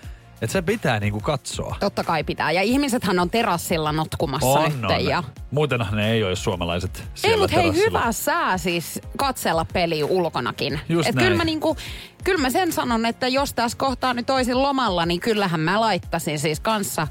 että 0.43 0.51
se 0.51 0.61
pitää 0.61 0.99
niinku 0.99 1.19
katsoa. 1.19 1.75
Totta 1.79 2.03
kai 2.03 2.23
pitää. 2.23 2.51
Ja 2.51 2.61
ihmisethän 2.61 3.19
on 3.19 3.29
terassilla 3.29 3.91
notkumassa 3.91 4.47
On, 4.47 4.81
nyt. 4.81 4.91
on. 4.91 5.05
Ja... 5.05 5.23
Muutenhan 5.51 5.95
ne 5.97 6.11
ei 6.11 6.23
ole 6.23 6.35
suomalaiset 6.35 6.97
Ei, 6.97 7.05
siellä 7.15 7.37
mutta 7.37 7.55
hei, 7.59 7.73
hyvä 7.75 8.11
sää 8.11 8.57
siis 8.57 8.99
katsella 9.17 9.65
peli 9.73 10.03
ulkonakin. 10.03 10.79
Just 10.89 11.09
Et 11.09 11.15
näin. 11.15 11.25
kyllä, 11.25 11.37
mä 11.37 11.43
niinku, 11.45 11.77
kyllä 12.23 12.41
mä 12.41 12.49
sen 12.49 12.71
sanon, 12.71 13.05
että 13.05 13.27
jos 13.27 13.53
tässä 13.53 13.77
kohtaa 13.77 14.13
nyt 14.13 14.25
toisin 14.25 14.61
lomalla, 14.61 15.05
niin 15.05 15.19
kyllähän 15.19 15.59
mä 15.59 15.81
laittaisin 15.81 16.39
siis 16.39 16.59
kanssa 16.59 17.07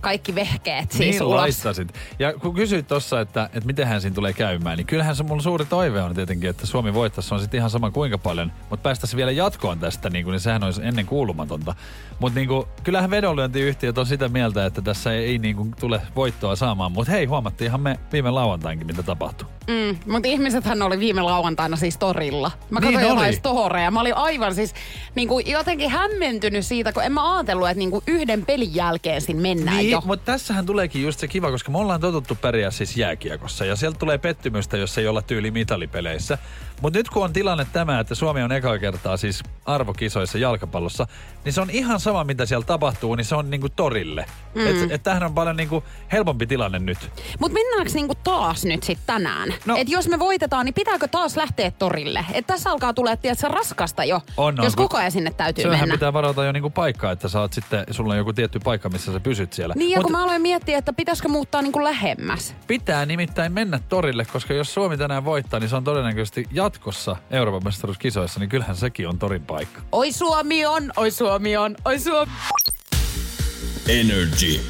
kaikki 0.00 0.34
vehkeet 0.34 0.92
siis 0.92 1.10
niin 1.14 1.22
ulos. 1.22 1.36
laittasit. 1.40 1.94
Ja 2.18 2.32
kun 2.32 2.54
kysyit 2.54 2.86
tuossa, 2.88 3.20
että, 3.20 3.44
että 3.52 3.66
miten 3.66 4.00
siinä 4.00 4.14
tulee 4.14 4.32
käymään, 4.32 4.76
niin 4.76 4.86
kyllähän 4.86 5.16
se 5.16 5.22
mun 5.22 5.42
suuri 5.42 5.64
toive 5.64 6.02
on 6.02 6.14
tietenkin, 6.14 6.50
että 6.50 6.66
Suomi 6.66 6.94
voittaisi. 6.94 7.28
Se 7.28 7.34
on 7.34 7.40
sitten 7.40 7.58
ihan 7.58 7.70
sama 7.70 7.90
kuinka 7.90 8.18
paljon. 8.18 8.52
Mutta 8.70 8.82
päästäisiin 8.82 9.16
vielä 9.16 9.30
jatkoon 9.30 9.78
tästä, 9.78 10.10
niin, 10.10 10.24
kuin, 10.24 10.32
niin 10.32 10.40
sehän 10.40 10.64
olisi 10.64 10.80
ennen 10.84 11.06
kuulumatonta. 11.06 11.74
Mutta 12.18 12.38
niin 12.38 12.48
kuin, 12.48 12.66
kyllähän 12.84 13.10
vedonlyöntiyhtiöt 13.10 13.98
on 13.98 14.06
sitä 14.06 14.28
mieltä, 14.28 14.66
että 14.66 14.82
tässä 14.82 15.12
ei, 15.12 15.24
ei 15.24 15.38
niin 15.38 15.56
kuin, 15.56 15.74
tule 15.80 16.00
voittoa 16.16 16.56
saamaan. 16.56 16.92
Mutta 16.92 17.12
hei, 17.12 17.24
huomattiinhan 17.24 17.80
me 17.80 17.98
viime 18.12 18.30
lauantainkin, 18.30 18.86
mitä 18.86 19.02
tapahtui. 19.02 19.48
Mm, 19.68 20.12
mutta 20.12 20.28
ihmisethän 20.28 20.82
oli 20.82 20.98
viime 20.98 21.22
lauantaina 21.22 21.76
siis 21.76 21.96
torilla. 21.96 22.50
Mä 22.70 22.80
Niin 22.80 22.92
katsoin 22.92 23.08
jotain 23.10 23.28
oli. 23.28 23.36
storeja. 23.36 23.90
Mä 23.90 24.00
olin 24.00 24.16
aivan 24.16 24.54
siis 24.54 24.74
niin 25.14 25.28
kuin 25.28 25.46
jotenkin 25.50 25.90
hämmentynyt 25.90 26.66
siitä, 26.66 26.92
kun 26.92 27.04
en 27.04 27.12
mä 27.12 27.34
ajatellut, 27.36 27.68
että 27.68 27.78
niin 27.78 27.90
kuin 27.90 28.04
yhden 28.06 28.46
pelin 28.46 28.74
jälkeen 28.74 29.20
siinä 29.20 29.40
mennään 29.40 29.76
Niin, 29.76 29.87
jo. 29.90 30.02
mutta 30.04 30.32
tässähän 30.32 30.66
tuleekin 30.66 31.02
just 31.02 31.20
se 31.20 31.28
kiva, 31.28 31.50
koska 31.50 31.70
me 31.70 31.78
ollaan 31.78 32.00
totuttu 32.00 32.34
pärjää 32.34 32.70
siis 32.70 32.96
jääkiekossa 32.96 33.64
ja 33.64 33.76
sieltä 33.76 33.98
tulee 33.98 34.18
pettymystä, 34.18 34.76
jos 34.76 34.98
ei 34.98 35.08
olla 35.08 35.22
tyyli 35.22 35.50
mitalipeleissä. 35.50 36.38
Mutta 36.82 36.98
nyt 36.98 37.08
kun 37.08 37.24
on 37.24 37.32
tilanne 37.32 37.66
tämä, 37.72 38.00
että 38.00 38.14
Suomi 38.14 38.42
on 38.42 38.52
eka 38.52 38.78
kertaa 38.78 39.16
siis 39.16 39.42
arvokisoissa 39.64 40.38
jalkapallossa, 40.38 41.06
niin 41.44 41.52
se 41.52 41.60
on 41.60 41.70
ihan 41.70 42.00
sama, 42.00 42.24
mitä 42.24 42.46
siellä 42.46 42.64
tapahtuu, 42.64 43.14
niin 43.14 43.24
se 43.24 43.34
on 43.34 43.50
niinku 43.50 43.68
torille. 43.68 44.26
Mm. 44.54 44.66
Että 44.66 44.94
et 44.94 45.02
tämähän 45.02 45.22
on 45.22 45.34
paljon 45.34 45.56
niinku 45.56 45.84
helpompi 46.12 46.46
tilanne 46.46 46.78
nyt. 46.78 46.98
Mutta 47.38 47.54
mennäänkö 47.54 47.92
niinku 47.94 48.14
taas 48.14 48.64
nyt 48.64 48.82
sitten 48.82 49.06
tänään? 49.06 49.54
No. 49.66 49.76
Et 49.76 49.88
jos 49.88 50.08
me 50.08 50.18
voitetaan, 50.18 50.64
niin 50.64 50.74
pitääkö 50.74 51.08
taas 51.08 51.36
lähteä 51.36 51.70
torille? 51.70 52.24
Et 52.32 52.46
tässä 52.46 52.70
alkaa 52.70 52.94
tulla, 52.94 53.12
että 53.12 53.48
raskasta 53.48 54.04
jo, 54.04 54.20
On, 54.36 54.54
on, 54.58 54.64
jos 54.64 54.76
koko 54.76 54.96
ajan 54.96 55.12
sinne 55.12 55.30
täytyy 55.36 55.70
mennä. 55.70 55.94
pitää 55.94 56.12
varata 56.12 56.44
jo 56.44 56.52
niinku 56.52 56.70
paikkaa, 56.70 57.12
että 57.12 57.28
saat 57.28 57.52
sitten, 57.52 57.84
sulla 57.90 58.12
on 58.12 58.18
joku 58.18 58.32
tietty 58.32 58.60
paikka, 58.64 58.88
missä 58.88 59.12
sä 59.12 59.20
pysyt 59.20 59.52
siellä. 59.52 59.74
Niin, 59.78 59.90
ja 59.90 59.98
Mut 59.98 60.02
kun 60.02 60.12
mä 60.12 60.24
aloin 60.24 60.42
miettiä, 60.42 60.78
että 60.78 60.92
pitäisikö 60.92 61.28
muuttaa 61.28 61.62
niinku 61.62 61.84
lähemmäs. 61.84 62.54
Pitää 62.66 63.06
nimittäin 63.06 63.52
mennä 63.52 63.80
torille, 63.88 64.24
koska 64.24 64.54
jos 64.54 64.74
Suomi 64.74 64.96
tänään 64.96 65.24
voittaa, 65.24 65.60
niin 65.60 65.70
se 65.70 65.76
on 65.76 65.84
todennäköisesti 65.84 66.46
jatkossa 66.52 67.16
Euroopan 67.30 67.64
mestaruuskisoissa, 67.64 68.40
niin 68.40 68.48
kyllähän 68.48 68.76
sekin 68.76 69.08
on 69.08 69.18
torin 69.18 69.42
paikka. 69.44 69.80
Oi 69.92 70.12
Suomi 70.12 70.66
on, 70.66 70.92
oi 70.96 71.10
Suomi 71.10 71.56
on, 71.56 71.76
oi 71.84 71.98
Suomi. 71.98 72.32
Energy. 73.88 74.60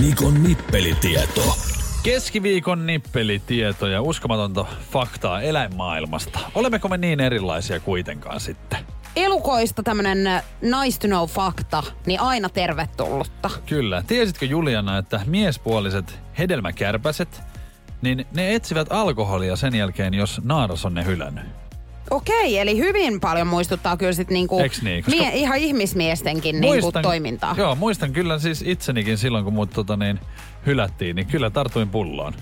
Nikon 0.00 0.42
nippelitieto. 0.42 1.56
Keskiviikon 2.02 2.86
nippelitietoja, 2.86 4.02
uskomatonta 4.02 4.66
faktaa 4.90 5.42
eläinmaailmasta. 5.42 6.38
Olemmeko 6.54 6.88
me 6.88 6.96
niin 6.96 7.20
erilaisia 7.20 7.80
kuitenkaan 7.80 8.40
sitten? 8.40 8.95
Elukoista 9.16 9.82
tämmönen 9.82 10.18
nice 10.62 10.98
to 11.00 11.06
know 11.08 11.28
fakta, 11.28 11.82
niin 12.06 12.20
aina 12.20 12.48
tervetullutta. 12.48 13.50
Kyllä. 13.66 14.02
Tiesitkö 14.06 14.46
Juliana, 14.46 14.98
että 14.98 15.20
miespuoliset 15.26 16.18
hedelmäkärpäset, 16.38 17.42
niin 18.02 18.26
ne 18.34 18.54
etsivät 18.54 18.86
alkoholia 18.90 19.56
sen 19.56 19.74
jälkeen, 19.74 20.14
jos 20.14 20.40
naaras 20.44 20.84
on 20.84 20.94
ne 20.94 21.04
hylännyt. 21.04 21.44
Okei, 22.10 22.58
eli 22.58 22.78
hyvin 22.78 23.20
paljon 23.20 23.46
muistuttaa 23.46 23.96
kyllä 23.96 24.12
sit 24.12 24.30
niinku 24.30 24.58
niin? 24.82 25.04
Koska- 25.04 25.20
mie- 25.20 25.34
ihan 25.34 25.58
ihmismiestenkin 25.58 26.60
niinku 26.60 26.92
toimintaa. 27.02 27.54
Joo, 27.58 27.74
muistan 27.74 28.12
kyllä 28.12 28.38
siis 28.38 28.62
itsenikin 28.66 29.18
silloin, 29.18 29.44
kun 29.44 29.52
mut 29.54 29.70
tota 29.70 29.96
niin, 29.96 30.20
hylättiin, 30.66 31.16
niin 31.16 31.26
kyllä 31.26 31.50
tartuin 31.50 31.88
pulloon. 31.88 32.34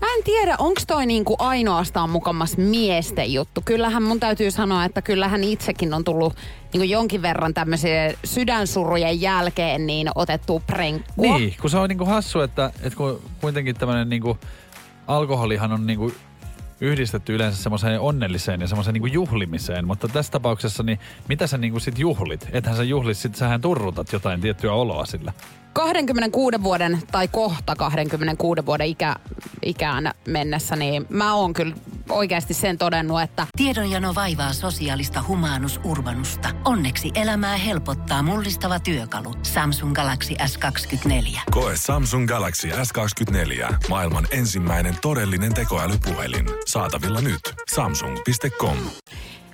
Mä 0.00 0.06
en 0.16 0.24
tiedä, 0.24 0.56
onko 0.58 0.80
toi 0.86 1.06
niinku 1.06 1.36
ainoastaan 1.38 2.10
mukamas 2.10 2.56
miesten 2.56 3.32
juttu. 3.32 3.62
Kyllähän 3.64 4.02
mun 4.02 4.20
täytyy 4.20 4.50
sanoa, 4.50 4.84
että 4.84 5.02
kyllähän 5.02 5.44
itsekin 5.44 5.94
on 5.94 6.04
tullut 6.04 6.36
niinku 6.72 6.92
jonkin 6.92 7.22
verran 7.22 7.54
tämmöisiä 7.54 8.14
sydänsurujen 8.24 9.20
jälkeen 9.20 9.86
niin 9.86 10.10
otettu 10.14 10.62
prenkkua. 10.66 11.38
Niin, 11.38 11.56
kun 11.60 11.70
se 11.70 11.78
on 11.78 11.88
niinku 11.88 12.04
hassu, 12.04 12.40
että, 12.40 12.72
että 12.82 12.96
kun 12.96 13.22
kuitenkin 13.40 13.76
tämmöinen 13.76 14.08
niinku, 14.08 14.38
alkoholihan 15.06 15.72
on 15.72 15.86
niinku 15.86 16.12
yhdistetty 16.80 17.34
yleensä 17.34 17.62
semmoiseen 17.62 18.00
onnelliseen 18.00 18.60
ja 18.60 18.66
semmoiseen 18.66 18.94
niinku 18.94 19.06
juhlimiseen, 19.06 19.86
mutta 19.86 20.08
tässä 20.08 20.32
tapauksessa, 20.32 20.82
niin 20.82 20.98
mitä 21.28 21.46
sä 21.46 21.58
niinku 21.58 21.80
sit 21.80 21.98
juhlit? 21.98 22.48
Ethän 22.52 22.76
sä 22.76 22.82
juhlit, 22.82 23.16
sit 23.16 23.34
sähän 23.34 23.60
turrutat 23.60 24.12
jotain 24.12 24.40
tiettyä 24.40 24.72
oloa 24.72 25.06
sillä. 25.06 25.32
26 25.72 26.62
vuoden 26.62 27.02
tai 27.12 27.28
kohta 27.28 27.76
26 27.76 28.66
vuoden 28.66 28.86
ikä, 28.86 29.16
ikään 29.62 30.10
mennessä, 30.28 30.76
niin 30.76 31.06
mä 31.08 31.34
oon 31.34 31.52
kyllä 31.52 31.74
oikeasti 32.08 32.54
sen 32.54 32.78
todennut, 32.78 33.22
että 33.22 33.46
Tiedonjano 33.56 34.14
vaivaa 34.14 34.52
sosiaalista 34.52 35.24
humanus 35.28 35.80
urbanusta. 35.84 36.48
Onneksi 36.64 37.10
elämää 37.14 37.56
helpottaa 37.56 38.22
mullistava 38.22 38.80
työkalu. 38.80 39.34
Samsung 39.42 39.94
Galaxy 39.94 40.34
S24. 40.34 41.40
Koe 41.50 41.72
Samsung 41.76 42.28
Galaxy 42.28 42.68
S24. 42.68 43.74
Maailman 43.88 44.26
ensimmäinen 44.30 44.96
todellinen 45.02 45.54
tekoälypuhelin. 45.54 46.46
Saatavilla 46.66 47.20
nyt. 47.20 47.40
Samsung.com. 47.74 48.76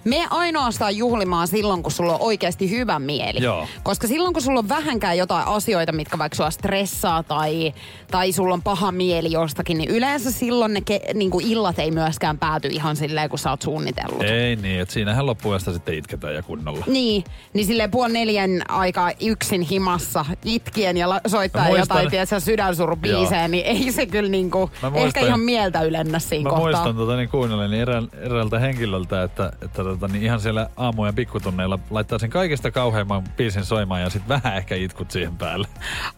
me 0.07 0.27
ainoastaan 0.31 0.97
juhlimaan 0.97 1.49
silloin, 1.49 1.83
kun 1.83 1.93
sulla 1.93 2.15
on 2.15 2.21
oikeasti 2.21 2.71
hyvä 2.71 2.99
mieli. 2.99 3.43
Joo. 3.43 3.67
Koska 3.83 4.07
silloin, 4.07 4.33
kun 4.33 4.43
sulla 4.43 4.59
on 4.59 4.69
vähänkään 4.69 5.19
jotain 5.19 5.47
asioita, 5.47 5.93
mitkä 5.93 6.19
vaikka 6.19 6.37
sua 6.37 6.51
stressaa 6.51 7.23
tai, 7.23 7.75
tai 8.11 8.33
sulla 8.33 8.55
on 8.55 8.63
paha 8.63 8.93
mieli 8.93 9.33
jostakin, 9.33 9.79
niin 9.79 9.91
yleensä 9.91 10.31
silloin 10.31 10.75
ne 10.75 10.81
ke, 10.81 11.01
niin 11.15 11.31
kuin 11.31 11.47
illat 11.47 11.79
ei 11.79 11.91
myöskään 11.91 12.39
pääty 12.39 12.69
ihan 12.69 12.97
silleen, 12.97 13.31
kun 13.31 13.39
sä 13.39 13.51
oot 13.51 13.63
suunnitellut. 13.63 14.23
Ei 14.23 14.57
niin, 14.57 14.81
että 14.81 14.95
siinähän 14.95 15.27
loppuajasta 15.27 15.73
sitten 15.73 15.95
itketään 15.99 16.35
ja 16.35 16.43
kunnolla. 16.43 16.85
Niin, 16.87 17.25
niin 17.53 17.67
silleen 17.67 17.91
puoli 17.91 18.13
neljän 18.13 18.51
aikaa 18.69 19.11
yksin 19.21 19.63
himassa 19.63 20.25
itkien 20.45 20.97
ja 20.97 21.09
la- 21.09 21.21
soittaa 21.27 21.63
Mä 21.69 21.79
jotain, 21.79 22.11
tiedätkö, 22.11 22.41
sydänsurubiisejä, 22.41 23.49
niin 23.49 23.65
ei 23.67 23.93
se 23.93 24.07
kyllä 24.07 24.31
niinku, 24.31 24.71
Mä 24.83 24.93
ehkä 24.95 25.21
ihan 25.21 25.41
mieltä 25.41 25.83
ylennä 25.83 26.19
siinä 26.19 26.43
Mä 26.43 26.51
kohtaa. 26.51 26.65
muistan 26.67 26.97
tota, 26.97 27.17
niin 27.17 27.29
kuunnelleni 27.29 27.79
erä, 27.81 28.03
eräältä 28.13 28.59
henkilöltä, 28.59 29.23
että, 29.23 29.53
että 29.63 29.83
tota, 29.99 30.13
niin 30.13 30.25
ihan 30.25 30.41
siellä 30.41 30.71
aamujen 30.77 31.15
pikkutunneilla 31.15 31.79
laittaa 31.91 32.19
sen 32.19 32.31
kaikista 32.31 32.71
kauheimman 32.71 33.25
biisin 33.37 33.65
soimaan 33.65 34.01
ja 34.01 34.11
sitten 34.11 34.29
vähän 34.29 34.57
ehkä 34.57 34.75
itkut 34.75 35.11
siihen 35.11 35.37
päälle. 35.37 35.69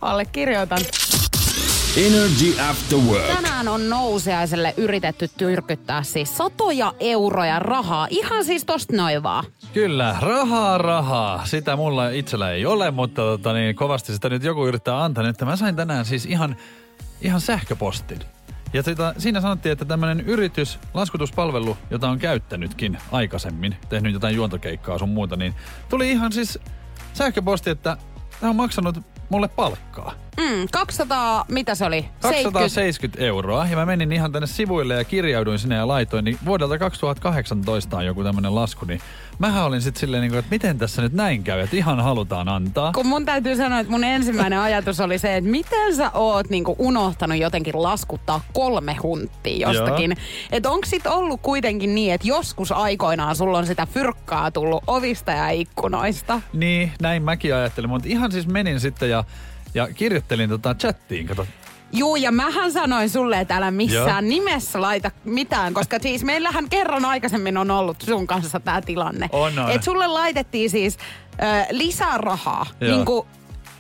Allekirjoitan. 0.01 0.79
Energy 1.97 2.61
After 2.71 2.99
Work. 2.99 3.27
Tänään 3.27 3.69
on 3.69 3.89
nousiaiselle 3.89 4.75
yritetty 4.77 5.31
tyrkyttää 5.37 6.03
siis 6.03 6.37
satoja 6.37 6.95
euroja 7.01 7.59
rahaa. 7.59 8.07
Ihan 8.11 8.45
siis 8.45 8.65
tosta 8.65 8.97
noin 8.97 9.23
vaan. 9.23 9.45
Kyllä, 9.73 10.17
rahaa, 10.21 10.79
rahaa. 10.79 11.47
Sitä 11.47 11.77
mulla 11.77 12.09
itsellä 12.09 12.51
ei 12.51 12.67
ole, 12.67 12.91
mutta 12.91 13.23
tota, 13.23 13.53
niin, 13.53 13.77
kovasti 13.77 14.13
sitä 14.13 14.29
nyt 14.29 14.43
joku 14.43 14.67
yrittää 14.67 15.05
antaa. 15.05 15.25
Nyt 15.25 15.41
mä 15.41 15.57
sain 15.57 15.77
tänään 15.77 16.05
siis 16.05 16.27
ihan, 16.27 16.57
ihan 17.21 17.41
sähköpostin. 17.41 18.19
Ja 18.73 18.83
sitä, 18.83 19.15
siinä 19.19 19.41
sanottiin, 19.41 19.73
että 19.73 19.85
tämmöinen 19.85 20.21
yritys, 20.21 20.79
laskutuspalvelu, 20.95 21.77
jota 21.91 22.09
on 22.09 22.19
käyttänytkin 22.19 22.99
aikaisemmin, 23.13 23.77
tehnyt 23.89 24.13
jotain 24.13 24.37
juontokeikkaa 24.37 24.99
sun 24.99 25.09
muuta, 25.09 25.37
niin 25.37 25.55
tuli 25.89 26.11
ihan 26.11 26.33
siis 26.33 26.59
sähköposti, 27.15 27.71
että 27.71 27.97
tämä 28.41 28.51
on 28.51 28.57
maksanut 28.57 28.99
mulle 29.29 29.49
palkkaa. 29.49 30.28
Mm, 30.39 30.69
200, 30.73 31.45
mitä 31.49 31.75
se 31.75 31.85
oli? 31.85 32.03
70. 32.21 32.53
270 32.53 33.25
euroa. 33.25 33.67
Ja 33.71 33.77
mä 33.77 33.87
menin 33.87 34.13
ihan 34.13 34.33
tänne 34.33 34.47
sivuille 34.47 34.95
ja 34.95 35.05
kirjauduin 35.05 35.59
sinne 35.59 35.75
ja 35.75 35.89
laitoin. 35.89 36.25
Niin 36.25 36.39
vuodelta 36.45 36.79
2018 36.79 37.97
on 37.97 38.07
joku 38.07 38.25
tämmönen 38.25 38.55
lasku. 38.55 38.85
Niin 38.85 39.01
mähän 39.39 39.65
olin 39.65 39.83
sitten 39.83 40.01
silleen, 40.01 40.21
niin 40.21 40.31
kuin, 40.31 40.39
että 40.39 40.51
miten 40.51 40.79
tässä 40.79 41.03
nyt 41.03 41.13
näin 41.13 41.45
käy, 41.45 41.61
että 41.61 41.77
ihan 41.77 42.01
halutaan 42.01 42.49
antaa. 42.49 42.93
Kun 42.93 43.07
mun 43.07 43.25
täytyy 43.25 43.57
sanoa, 43.57 43.79
että 43.79 43.91
mun 43.91 44.05
ensimmäinen 44.05 44.59
ajatus 44.59 45.01
oli 45.01 45.19
se, 45.19 45.37
että 45.37 45.51
miten 45.51 45.97
sä 45.97 46.11
oot 46.15 46.51
niinku 46.51 46.77
unohtanut 46.79 47.39
jotenkin 47.39 47.83
laskuttaa 47.83 48.41
kolme 48.53 48.97
hunttia 49.03 49.71
jostakin. 49.71 50.17
Että 50.53 50.71
onko 50.71 50.87
sit 50.87 51.07
ollut 51.07 51.41
kuitenkin 51.43 51.95
niin, 51.95 52.15
että 52.15 52.29
joskus 52.29 52.73
aikoinaan 52.73 53.37
sulla 53.37 53.59
on 53.59 53.67
sitä 53.67 53.87
fyrkkaa 53.87 54.51
tullut 54.51 54.85
ovista 54.87 55.31
ja 55.33 55.51
ikkunoista? 55.51 56.41
Niin, 56.53 56.93
näin 57.03 57.23
mäkin 57.23 57.55
ajattelin. 57.55 57.91
Mutta 57.91 58.09
ihan 58.09 58.33
siis 58.33 58.47
menin 58.47 58.81
sitten 58.81 59.11
ja, 59.11 59.25
ja 59.75 59.89
kirjoittelin 59.95 60.51
tota 60.51 60.75
chattiin. 60.75 61.27
Kato, 61.27 61.47
Juu, 61.93 62.17
ja 62.17 62.33
mähän 62.33 62.73
sanoin 62.73 63.11
sulle, 63.11 63.41
että 63.41 63.57
älä 63.57 63.71
missään 63.71 64.25
Joo. 64.25 64.31
nimessä 64.31 64.81
laita 64.81 65.11
mitään, 65.25 65.75
koska 65.75 65.99
siis 65.99 66.25
meillähän 66.25 66.69
kerran 66.69 67.05
aikaisemmin 67.05 67.57
on 67.57 67.71
ollut 67.71 68.01
sun 68.03 68.27
kanssa 68.27 68.61
tämä 68.61 68.81
tilanne. 68.81 69.29
On, 69.33 69.59
on. 69.59 69.71
Että 69.71 69.85
sulle 69.85 70.07
laitettiin 70.07 70.71
siis 70.71 70.97
ö, 70.97 71.67
lisää 71.71 72.19
rahaa, 72.19 72.67
Joo. 72.81 72.95
niin 72.95 73.05
kuin 73.05 73.27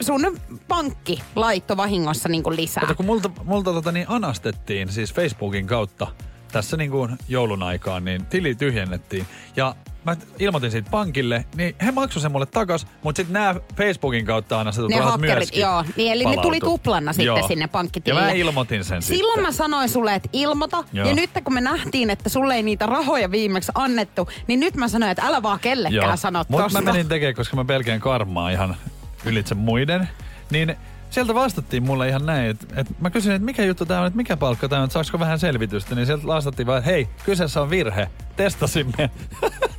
sun 0.00 0.38
pankki 0.68 1.22
laitto 1.34 1.76
vahingossa 1.76 2.28
niin 2.28 2.42
kuin 2.42 2.56
lisää. 2.56 2.80
Kato, 2.80 2.94
kun 2.94 3.06
multa, 3.06 3.30
multa 3.44 3.72
tota 3.72 3.92
niin 3.92 4.06
anastettiin 4.08 4.92
siis 4.92 5.14
Facebookin 5.14 5.66
kautta 5.66 6.06
tässä 6.52 6.76
niin 6.76 6.90
kuin 6.90 7.18
joulun 7.28 7.62
aikaan, 7.62 8.04
niin 8.04 8.26
tili 8.26 8.54
tyhjennettiin. 8.54 9.26
Ja 9.56 9.74
mä 10.10 10.16
ilmoitin 10.38 10.70
siitä 10.70 10.90
pankille, 10.90 11.44
niin 11.56 11.74
he 11.82 11.90
maksoi 11.90 12.22
sen 12.22 12.32
mulle 12.32 12.46
takas, 12.46 12.86
mutta 13.02 13.16
sitten 13.16 13.32
nämä 13.32 13.54
Facebookin 13.76 14.24
kautta 14.26 14.60
anastetut 14.60 14.90
Ne 14.90 14.98
rahat 14.98 15.10
hakkerit, 15.12 15.36
myöskin 15.36 15.60
joo. 15.60 15.84
Niin, 15.96 16.12
eli 16.12 16.24
ne 16.24 16.24
palautu. 16.24 16.42
tuli 16.42 16.60
tuplana 16.60 17.12
sitten 17.12 17.26
Joo. 17.26 17.48
sinne 17.48 17.64
Ja 17.64 17.68
pankkitilille. 17.68 18.20
mä 18.26 18.30
ilmoitin 18.30 18.84
sen 18.84 19.02
Silloin 19.02 19.38
sitten. 19.38 19.42
mä 19.42 19.52
sanoin 19.52 19.88
sulle, 19.88 20.14
että 20.14 20.28
ilmoita. 20.32 20.84
Joo. 20.92 21.08
Ja 21.08 21.14
nyt 21.14 21.30
kun 21.44 21.54
me 21.54 21.60
nähtiin, 21.60 22.10
että 22.10 22.28
sulle 22.28 22.54
ei 22.54 22.62
niitä 22.62 22.86
rahoja 22.86 23.30
viimeksi 23.30 23.72
annettu, 23.74 24.28
niin 24.46 24.60
nyt 24.60 24.76
mä 24.76 24.88
sanoin, 24.88 25.10
että 25.12 25.26
älä 25.26 25.42
vaan 25.42 25.60
kellekään 25.60 26.18
sano 26.18 26.44
Mutta 26.48 26.68
mä 26.68 26.80
menin 26.80 27.08
tekemään, 27.08 27.34
koska 27.34 27.56
mä 27.56 27.64
pelkään 27.64 28.00
karmaa 28.00 28.50
ihan 28.50 28.76
ylitse 29.24 29.54
muiden, 29.54 30.08
niin 30.50 30.76
sieltä 31.10 31.34
vastattiin 31.34 31.82
mulle 31.82 32.08
ihan 32.08 32.26
näin, 32.26 32.50
että, 32.50 32.66
että 32.76 32.94
mä 33.00 33.10
kysyin, 33.10 33.34
että 33.34 33.44
mikä 33.44 33.64
juttu 33.64 33.86
tämä 33.86 34.00
on, 34.00 34.06
että 34.06 34.16
mikä 34.16 34.36
palkka 34.36 34.68
tämä 34.68 34.82
on, 34.82 34.84
että 34.84 35.04
saako 35.04 35.18
vähän 35.18 35.38
selvitystä, 35.38 35.94
niin 35.94 36.06
sieltä 36.06 36.26
vastattiin 36.26 36.66
vaan, 36.66 36.78
että 36.78 36.90
hei, 36.90 37.08
kyseessä 37.24 37.62
on 37.62 37.70
virhe, 37.70 38.10
testasimme. 38.36 39.10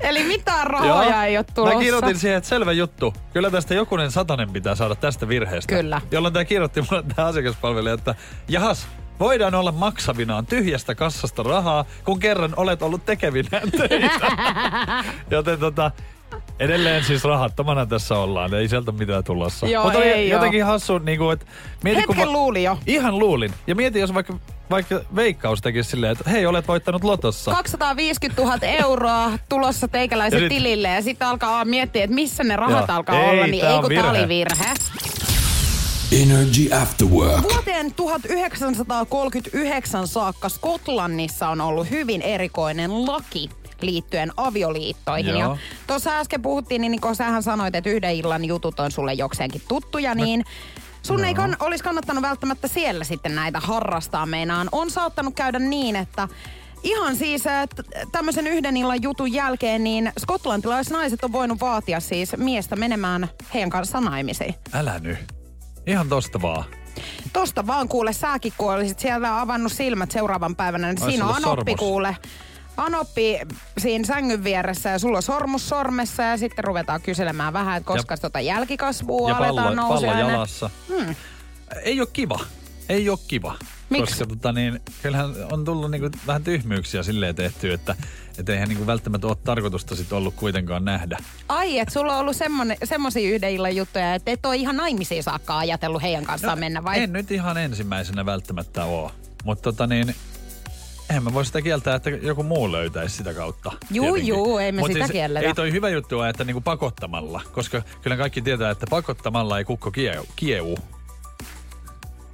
Eli 0.00 0.24
mitään 0.24 0.66
rahoja 0.66 1.24
ei 1.24 1.36
ole 1.36 1.46
tulossa. 1.54 1.76
Mä 1.76 1.82
kirjoitin 1.82 2.18
siihen, 2.18 2.38
että 2.38 2.48
selvä 2.48 2.72
juttu. 2.72 3.14
Kyllä 3.32 3.50
tästä 3.50 3.74
jokunen 3.74 4.10
satanen 4.10 4.50
pitää 4.50 4.74
saada 4.74 4.94
tästä 4.94 5.28
virheestä. 5.28 5.74
Kyllä. 5.74 6.00
Jolloin 6.10 6.34
tämä 6.34 6.44
kirjoitti 6.44 6.80
mulle 6.90 7.04
tämä 7.16 7.28
asiakaspalvelija, 7.28 7.94
että 7.94 8.14
jahas, 8.48 8.88
voidaan 9.20 9.54
olla 9.54 9.72
maksavinaan 9.72 10.46
tyhjästä 10.46 10.94
kassasta 10.94 11.42
rahaa, 11.42 11.84
kun 12.04 12.20
kerran 12.20 12.52
olet 12.56 12.82
ollut 12.82 13.04
tekevinään 13.04 13.70
töitä. 13.70 14.26
Joten 15.30 15.58
tota, 15.58 15.90
Edelleen 16.60 17.04
siis 17.04 17.24
rahattomana 17.24 17.86
tässä 17.86 18.18
ollaan, 18.18 18.54
ei 18.54 18.68
sieltä 18.68 18.92
mitään 18.92 19.24
tulossa. 19.24 19.66
Joo, 19.68 19.84
Mutta 19.84 20.02
ei 20.02 20.28
jotenkin 20.28 20.64
hassu, 20.64 20.98
niin 20.98 21.18
kuin, 21.18 21.32
että... 21.32 21.46
Mieti, 21.84 22.02
kun 22.02 22.16
Hetken 22.16 22.28
va- 22.28 22.32
luuli 22.38 22.62
jo. 22.62 22.78
Ihan 22.86 23.18
luulin. 23.18 23.52
Ja 23.66 23.74
mieti, 23.74 23.98
jos 23.98 24.14
vaikka, 24.14 24.34
vaikka 24.70 25.00
veikkaus 25.16 25.60
tekisi 25.60 25.90
silleen, 25.90 26.12
että 26.12 26.30
hei, 26.30 26.46
olet 26.46 26.68
voittanut 26.68 27.04
lotossa. 27.04 27.50
250 27.50 28.42
000 28.42 28.58
euroa 28.62 29.30
tulossa 29.48 29.88
teikäläisen 29.88 30.42
Ja 30.42 30.48
tilille 30.48 30.88
ja 30.88 31.02
sitten 31.02 31.28
alkaa 31.28 31.64
miettiä, 31.64 32.04
että 32.04 32.14
missä 32.14 32.44
ne 32.44 32.56
rahat 32.56 32.88
Joo. 32.88 32.96
alkaa 32.96 33.22
Ei, 33.22 33.30
olla, 33.30 33.46
niin 33.46 33.64
ei 33.66 33.72
kun 33.80 33.88
tää 33.88 33.88
virhe. 33.88 34.10
oli 34.10 34.28
virhe. 34.28 34.64
Energy 36.22 36.74
After 36.82 37.08
Work. 37.08 37.42
Vuoteen 37.42 37.94
1939 37.94 40.08
saakka 40.08 40.48
Skotlannissa 40.48 41.48
on 41.48 41.60
ollut 41.60 41.90
hyvin 41.90 42.22
erikoinen 42.22 43.06
laki 43.06 43.50
liittyen 43.82 44.32
avioliittoihin. 44.36 45.38
Joo. 45.38 45.52
Ja 45.52 45.56
tuossa 45.86 46.18
äsken 46.18 46.42
puhuttiin, 46.42 46.80
niin 46.80 47.00
kun 47.00 47.16
sähän 47.16 47.42
sanoit, 47.42 47.74
että 47.74 47.90
yhden 47.90 48.14
illan 48.14 48.44
jutut 48.44 48.80
on 48.80 48.90
sulle 48.90 49.12
jokseenkin 49.12 49.62
tuttuja, 49.68 50.14
niin 50.14 50.44
sun 51.02 51.24
ei 51.24 51.34
kann- 51.34 51.56
olisi 51.60 51.84
kannattanut 51.84 52.22
välttämättä 52.22 52.68
siellä 52.68 53.04
sitten 53.04 53.34
näitä 53.34 53.60
harrastaa 53.60 54.26
meinaan. 54.26 54.68
On 54.72 54.90
saattanut 54.90 55.34
käydä 55.34 55.58
niin, 55.58 55.96
että 55.96 56.28
Ihan 56.82 57.16
siis 57.16 57.46
äh, 57.46 57.68
tämmöisen 58.12 58.46
yhden 58.46 58.76
illan 58.76 59.02
jutun 59.02 59.32
jälkeen, 59.32 59.84
niin 59.84 60.12
skotlantilaisnaiset 60.18 61.24
on 61.24 61.32
voinut 61.32 61.60
vaatia 61.60 62.00
siis 62.00 62.36
miestä 62.36 62.76
menemään 62.76 63.28
heidän 63.54 63.70
kanssaan 63.70 64.04
naimisiin. 64.04 64.54
Älä 64.72 64.98
nyt. 64.98 65.18
Ihan 65.86 66.08
tosta 66.08 66.42
vaan. 66.42 66.64
Tosta 67.32 67.66
vaan 67.66 67.88
kuule, 67.88 68.12
säkin 68.12 68.52
kun 68.58 68.72
olisit 68.74 68.98
siellä 68.98 69.40
avannut 69.40 69.72
silmät 69.72 70.10
seuraavan 70.10 70.56
päivänä, 70.56 70.86
niin 70.92 71.02
Ois 71.02 71.12
siinä 71.12 71.26
on 71.26 71.42
sormus. 71.42 71.74
kuule. 71.78 72.16
Anoppi 72.80 73.38
siinä 73.78 74.04
sängyn 74.06 74.44
vieressä 74.44 74.88
ja 74.90 74.98
sulla 74.98 75.16
on 75.16 75.22
sormus 75.22 75.68
sormessa 75.68 76.22
ja 76.22 76.36
sitten 76.36 76.64
ruvetaan 76.64 77.00
kyselemään 77.02 77.52
vähän, 77.52 77.76
että 77.76 77.86
koska 77.86 78.16
tota 78.16 78.40
jälkikasvua 78.40 79.30
Ja 79.30 79.36
aletaan 79.36 79.56
pallo, 79.56 79.74
nousua. 79.74 80.08
pallo 80.08 80.20
ja 80.20 80.28
jalassa. 80.30 80.70
Hmm. 80.88 81.14
Ei 81.82 82.00
ole 82.00 82.08
kiva. 82.12 82.40
Ei 82.88 83.08
ole 83.08 83.18
kiva. 83.28 83.54
Miksi? 83.90 84.06
Koska 84.18 84.26
tota, 84.26 84.52
niin, 84.52 84.80
kyllähän 85.02 85.30
on 85.52 85.64
tullut 85.64 85.90
niinku 85.90 86.10
vähän 86.26 86.44
tyhmyyksiä 86.44 87.02
silleen 87.02 87.34
tehty, 87.34 87.72
että 87.72 87.96
et 88.38 88.48
eihän 88.48 88.68
niinku 88.68 88.86
välttämättä 88.86 89.26
ole 89.26 89.36
tarkoitusta 89.44 89.96
sit 89.96 90.12
ollut 90.12 90.34
kuitenkaan 90.34 90.84
nähdä. 90.84 91.18
Ai, 91.48 91.78
että 91.78 91.92
sulla 91.94 92.14
on 92.14 92.20
ollut 92.20 92.36
semmoisia 92.84 93.30
yhden 93.34 93.50
illan 93.50 93.76
juttuja, 93.76 94.14
että 94.14 94.30
et 94.30 94.46
ole 94.46 94.56
ihan 94.56 94.76
naimisiin 94.76 95.22
saakka 95.22 95.58
ajatellut 95.58 96.02
heidän 96.02 96.24
kanssaan 96.24 96.58
mennä 96.58 96.84
vai? 96.84 96.96
No, 96.96 97.02
En 97.02 97.12
nyt 97.12 97.30
ihan 97.30 97.56
ensimmäisenä 97.58 98.26
välttämättä 98.26 98.84
oo. 98.84 99.12
Mutta 99.44 99.62
tota 99.62 99.86
niin, 99.86 100.14
eihän 101.10 101.24
mä 101.24 101.34
voi 101.34 101.44
sitä 101.44 101.62
kieltää, 101.62 101.94
että 101.94 102.10
joku 102.10 102.42
muu 102.42 102.72
löytäisi 102.72 103.16
sitä 103.16 103.34
kautta. 103.34 103.72
Juu, 103.90 104.04
tietenkin. 104.04 104.28
juu, 104.28 104.58
ei 104.58 104.72
me 104.72 104.80
Mut 104.80 104.92
sitä 104.92 104.98
siis 104.98 105.12
kielletä. 105.12 105.46
Ei 105.46 105.54
toi 105.54 105.72
hyvä 105.72 105.88
juttu 105.88 106.18
ole, 106.18 106.28
että 106.28 106.44
niinku 106.44 106.60
pakottamalla, 106.60 107.40
koska 107.52 107.82
kyllä 108.02 108.16
kaikki 108.16 108.42
tietää, 108.42 108.70
että 108.70 108.86
pakottamalla 108.90 109.58
ei 109.58 109.64
kukko 109.64 109.90
kieu. 109.90 110.26
kieu. 110.36 110.78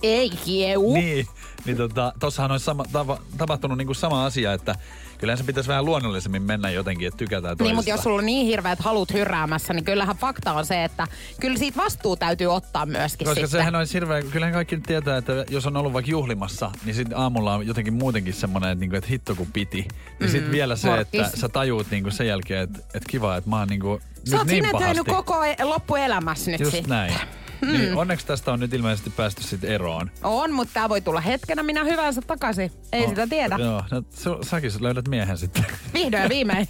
Ei 0.03 0.31
kieu. 0.31 0.95
Niin, 0.95 1.27
niin 1.65 1.77
tota, 1.77 2.13
tossahan 2.21 2.51
olisi 2.51 2.65
sama, 2.65 2.85
tava, 2.93 3.19
tapahtunut 3.37 3.79
niinku 3.79 3.95
sama 3.95 4.27
asia, 4.27 4.53
että 4.53 4.75
kyllähän 5.19 5.39
se 5.39 5.45
pitäisi 5.45 5.69
vähän 5.69 5.85
luonnollisemmin 5.85 6.43
mennä 6.43 6.71
jotenkin, 6.71 7.09
että 7.09 7.19
tykätään 7.19 7.43
toisesta. 7.43 7.65
Niin, 7.65 7.75
mutta 7.77 7.91
jos 7.91 8.01
sulla 8.03 8.19
on 8.19 8.27
niin 8.27 8.47
hirveät 8.47 8.79
halut 8.81 9.13
hyrräämässä, 9.13 9.73
niin 9.75 9.85
kyllähän 9.85 10.17
fakta 10.17 10.53
on 10.53 10.67
se, 10.67 10.85
että 10.85 11.07
kyllä 11.41 11.59
siitä 11.59 11.77
vastuu 11.83 12.17
täytyy 12.17 12.47
ottaa 12.47 12.87
myöskin 12.87 13.25
Koska 13.25 13.35
sitten. 13.35 13.61
sehän 13.61 13.75
olisi 13.75 13.95
hirveä, 13.95 14.23
kyllähän 14.23 14.55
kaikki 14.55 14.77
tietää, 14.77 15.17
että 15.17 15.33
jos 15.51 15.67
on 15.67 15.77
ollut 15.77 15.93
vaikka 15.93 16.11
juhlimassa, 16.11 16.71
niin 16.85 16.95
sitten 16.95 17.19
aamulla 17.19 17.55
on 17.55 17.67
jotenkin 17.67 17.95
muutenkin 17.95 18.35
semmoinen, 18.35 18.71
että, 18.71 18.81
niinku, 18.81 18.97
että 18.97 19.11
hitto 19.11 19.35
kun 19.35 19.47
piti. 19.53 19.77
Niin 19.81 19.89
mm, 20.21 20.29
sitten 20.29 20.53
vielä 20.53 20.77
se, 20.77 20.89
morkkis. 20.89 21.21
että 21.27 21.41
sä 21.41 21.49
tajuut 21.49 21.87
niinku 21.91 22.11
sen 22.11 22.27
jälkeen, 22.27 22.63
että, 22.63 22.79
että 22.79 23.09
kiva, 23.11 23.37
että 23.37 23.51
mä 23.51 23.59
oon 23.59 23.69
niinku 23.69 24.01
Sä 24.31 24.37
oot 24.39 24.47
niin 24.47 24.65
pahasti. 24.73 25.05
koko 25.05 25.45
e- 25.45 25.57
loppuelämässä 25.65 26.51
nyt 26.51 26.61
Just 26.61 26.73
sitten. 26.73 26.91
näin. 26.91 27.15
Niin, 27.61 27.97
onneksi 27.97 28.27
tästä 28.27 28.53
on 28.53 28.61
nyt 28.61 28.75
ilmeisesti 28.75 29.11
päästy 29.11 29.43
sitten 29.43 29.71
eroon. 29.71 30.11
On, 30.23 30.53
mutta 30.53 30.75
tää 30.75 30.89
voi 30.89 31.01
tulla 31.01 31.21
hetkenä 31.21 31.63
minä 31.63 31.85
hyvänsä 31.85 32.23
takaisin. 32.27 32.73
Ei 32.93 33.03
No, 33.03 33.09
sitä 33.09 33.27
tiedä. 33.27 33.57
Joo, 33.61 33.83
no, 33.91 34.03
su, 34.11 34.39
säkin 34.43 34.71
sä 34.71 34.79
löydät 34.83 35.09
miehen 35.09 35.39
sitten. 35.39 35.67
Vihdoin 35.95 36.23
ja 36.23 36.29
viimein. 36.29 36.69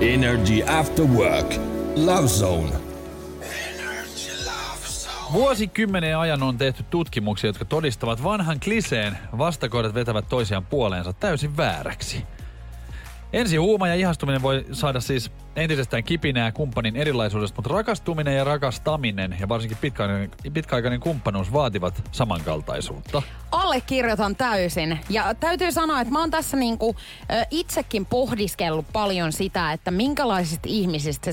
Energy 0.00 0.62
After 0.66 1.04
Work. 1.04 1.54
Love 1.96 2.28
Zone. 2.28 2.72
Vuosikymmenen 5.32 6.18
ajan 6.18 6.42
on 6.42 6.58
tehty 6.58 6.82
tutkimuksia, 6.90 7.48
jotka 7.48 7.64
todistavat 7.64 8.24
vanhan 8.24 8.60
kliseen 8.60 9.18
vastakohdat 9.38 9.94
vetävät 9.94 10.28
toisiaan 10.28 10.66
puoleensa 10.66 11.12
täysin 11.12 11.56
vääräksi. 11.56 12.24
Ensi 13.32 13.56
huuma 13.56 13.88
ja 13.88 13.94
ihastuminen 13.94 14.42
voi 14.42 14.64
saada 14.72 15.00
siis 15.00 15.30
entisestään 15.58 16.04
kipinää 16.04 16.52
kumppanin 16.52 16.96
erilaisuudesta, 16.96 17.56
mutta 17.56 17.74
rakastuminen 17.74 18.36
ja 18.36 18.44
rakastaminen 18.44 19.36
ja 19.40 19.48
varsinkin 19.48 19.78
pitkäaikainen, 19.80 20.30
pitkäaikainen 20.52 21.00
kumppanuus 21.00 21.52
vaativat 21.52 22.02
samankaltaisuutta. 22.12 23.22
Allekirjoitan 23.50 24.36
täysin. 24.36 24.98
Ja 25.10 25.34
täytyy 25.34 25.72
sanoa, 25.72 26.00
että 26.00 26.12
mä 26.12 26.20
oon 26.20 26.30
tässä 26.30 26.56
niinku, 26.56 26.96
itsekin 27.50 28.06
pohdiskellut 28.06 28.86
paljon 28.92 29.32
sitä, 29.32 29.72
että 29.72 29.90
minkälaisista 29.90 30.68
ihmisistä, 30.68 31.30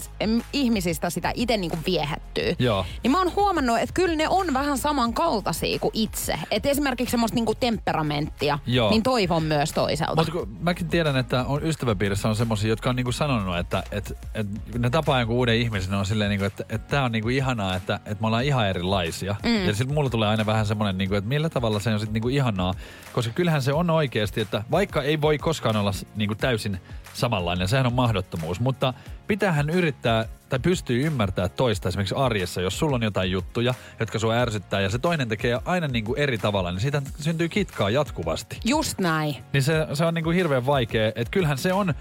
ihmisistä 0.53 1.09
sitä 1.09 1.31
itse 1.35 1.57
niinku 1.57 1.77
viehättyy. 1.85 2.55
Joo. 2.59 2.85
Niin 3.03 3.11
mä 3.11 3.17
oon 3.17 3.35
huomannut, 3.35 3.77
että 3.77 3.93
kyllä 3.93 4.15
ne 4.15 4.29
on 4.29 4.53
vähän 4.53 4.77
samankaltaisia 4.77 5.79
kuin 5.79 5.91
itse. 5.93 6.39
Että 6.51 6.69
esimerkiksi 6.69 7.11
semmoista 7.11 7.35
niinku 7.35 7.55
temperamenttia, 7.55 8.59
Joo. 8.65 8.89
niin 8.89 9.03
toivon 9.03 9.43
myös 9.43 9.71
toiselta. 9.71 10.15
Mutta 10.15 10.47
mäkin 10.59 10.87
tiedän, 10.87 11.17
että 11.17 11.45
on 11.45 11.63
ystäväpiirissä 11.63 12.29
on 12.29 12.35
semmoisia, 12.35 12.69
jotka 12.69 12.89
on 12.89 12.95
niinku 12.95 13.11
sanonut, 13.11 13.57
että 13.57 13.83
et, 13.91 14.14
et 14.35 14.47
ne 14.77 14.89
tapaa 14.89 15.19
jonkun 15.19 15.37
uuden 15.37 15.55
ihmisen, 15.55 15.91
ne 15.91 15.97
on 15.97 16.05
silleen, 16.05 16.29
niinku, 16.29 16.45
että 16.45 16.65
et 16.69 16.87
tää 16.87 17.03
on 17.03 17.11
niinku 17.11 17.29
ihanaa, 17.29 17.75
että 17.75 17.99
et 18.05 18.21
me 18.21 18.27
ollaan 18.27 18.43
ihan 18.43 18.67
erilaisia. 18.67 19.35
Mm. 19.43 19.65
Ja 19.65 19.73
sitten 19.73 19.95
mulla 19.95 20.09
tulee 20.09 20.29
aina 20.29 20.45
vähän 20.45 20.65
semmoinen, 20.65 20.97
niinku, 20.97 21.15
että 21.15 21.27
millä 21.27 21.49
tavalla 21.49 21.79
se 21.79 21.93
on 21.93 21.99
sitten 21.99 22.13
niinku 22.13 22.29
ihanaa. 22.29 22.73
Koska 23.13 23.33
kyllähän 23.33 23.61
se 23.61 23.73
on 23.73 23.89
oikeasti, 23.89 24.41
että 24.41 24.63
vaikka 24.71 25.03
ei 25.03 25.21
voi 25.21 25.37
koskaan 25.37 25.75
olla 25.75 25.91
niinku 26.15 26.35
täysin 26.35 26.79
samanlainen, 27.13 27.67
sehän 27.67 27.85
on 27.85 27.93
mahdottomuus. 27.93 28.59
Mutta 28.59 28.93
pitäähän 29.27 29.69
yrittää 29.69 30.25
tai 30.49 30.59
pystyy 30.59 31.05
ymmärtämään 31.05 31.51
toista 31.51 31.89
esimerkiksi 31.89 32.15
arjessa, 32.15 32.61
jos 32.61 32.79
sulla 32.79 32.95
on 32.95 33.03
jotain 33.03 33.31
juttuja, 33.31 33.73
jotka 33.99 34.19
sua 34.19 34.33
ärsyttää 34.33 34.81
ja 34.81 34.89
se 34.89 34.99
toinen 34.99 35.29
tekee 35.29 35.59
aina 35.65 35.87
niinku 35.87 36.15
eri 36.15 36.37
tavalla, 36.37 36.71
niin 36.71 36.81
siitä 36.81 37.01
syntyy 37.19 37.49
kitkaa 37.49 37.89
jatkuvasti. 37.89 38.59
Just 38.65 38.99
näin. 38.99 39.35
Niin 39.53 39.63
se, 39.63 39.87
se 39.93 40.05
on 40.05 40.13
niinku 40.13 40.29
hirveän 40.29 40.65
vaikea. 40.65 41.07
Että 41.07 41.31
kyllähän 41.31 41.57
se 41.57 41.73
on 41.73 41.93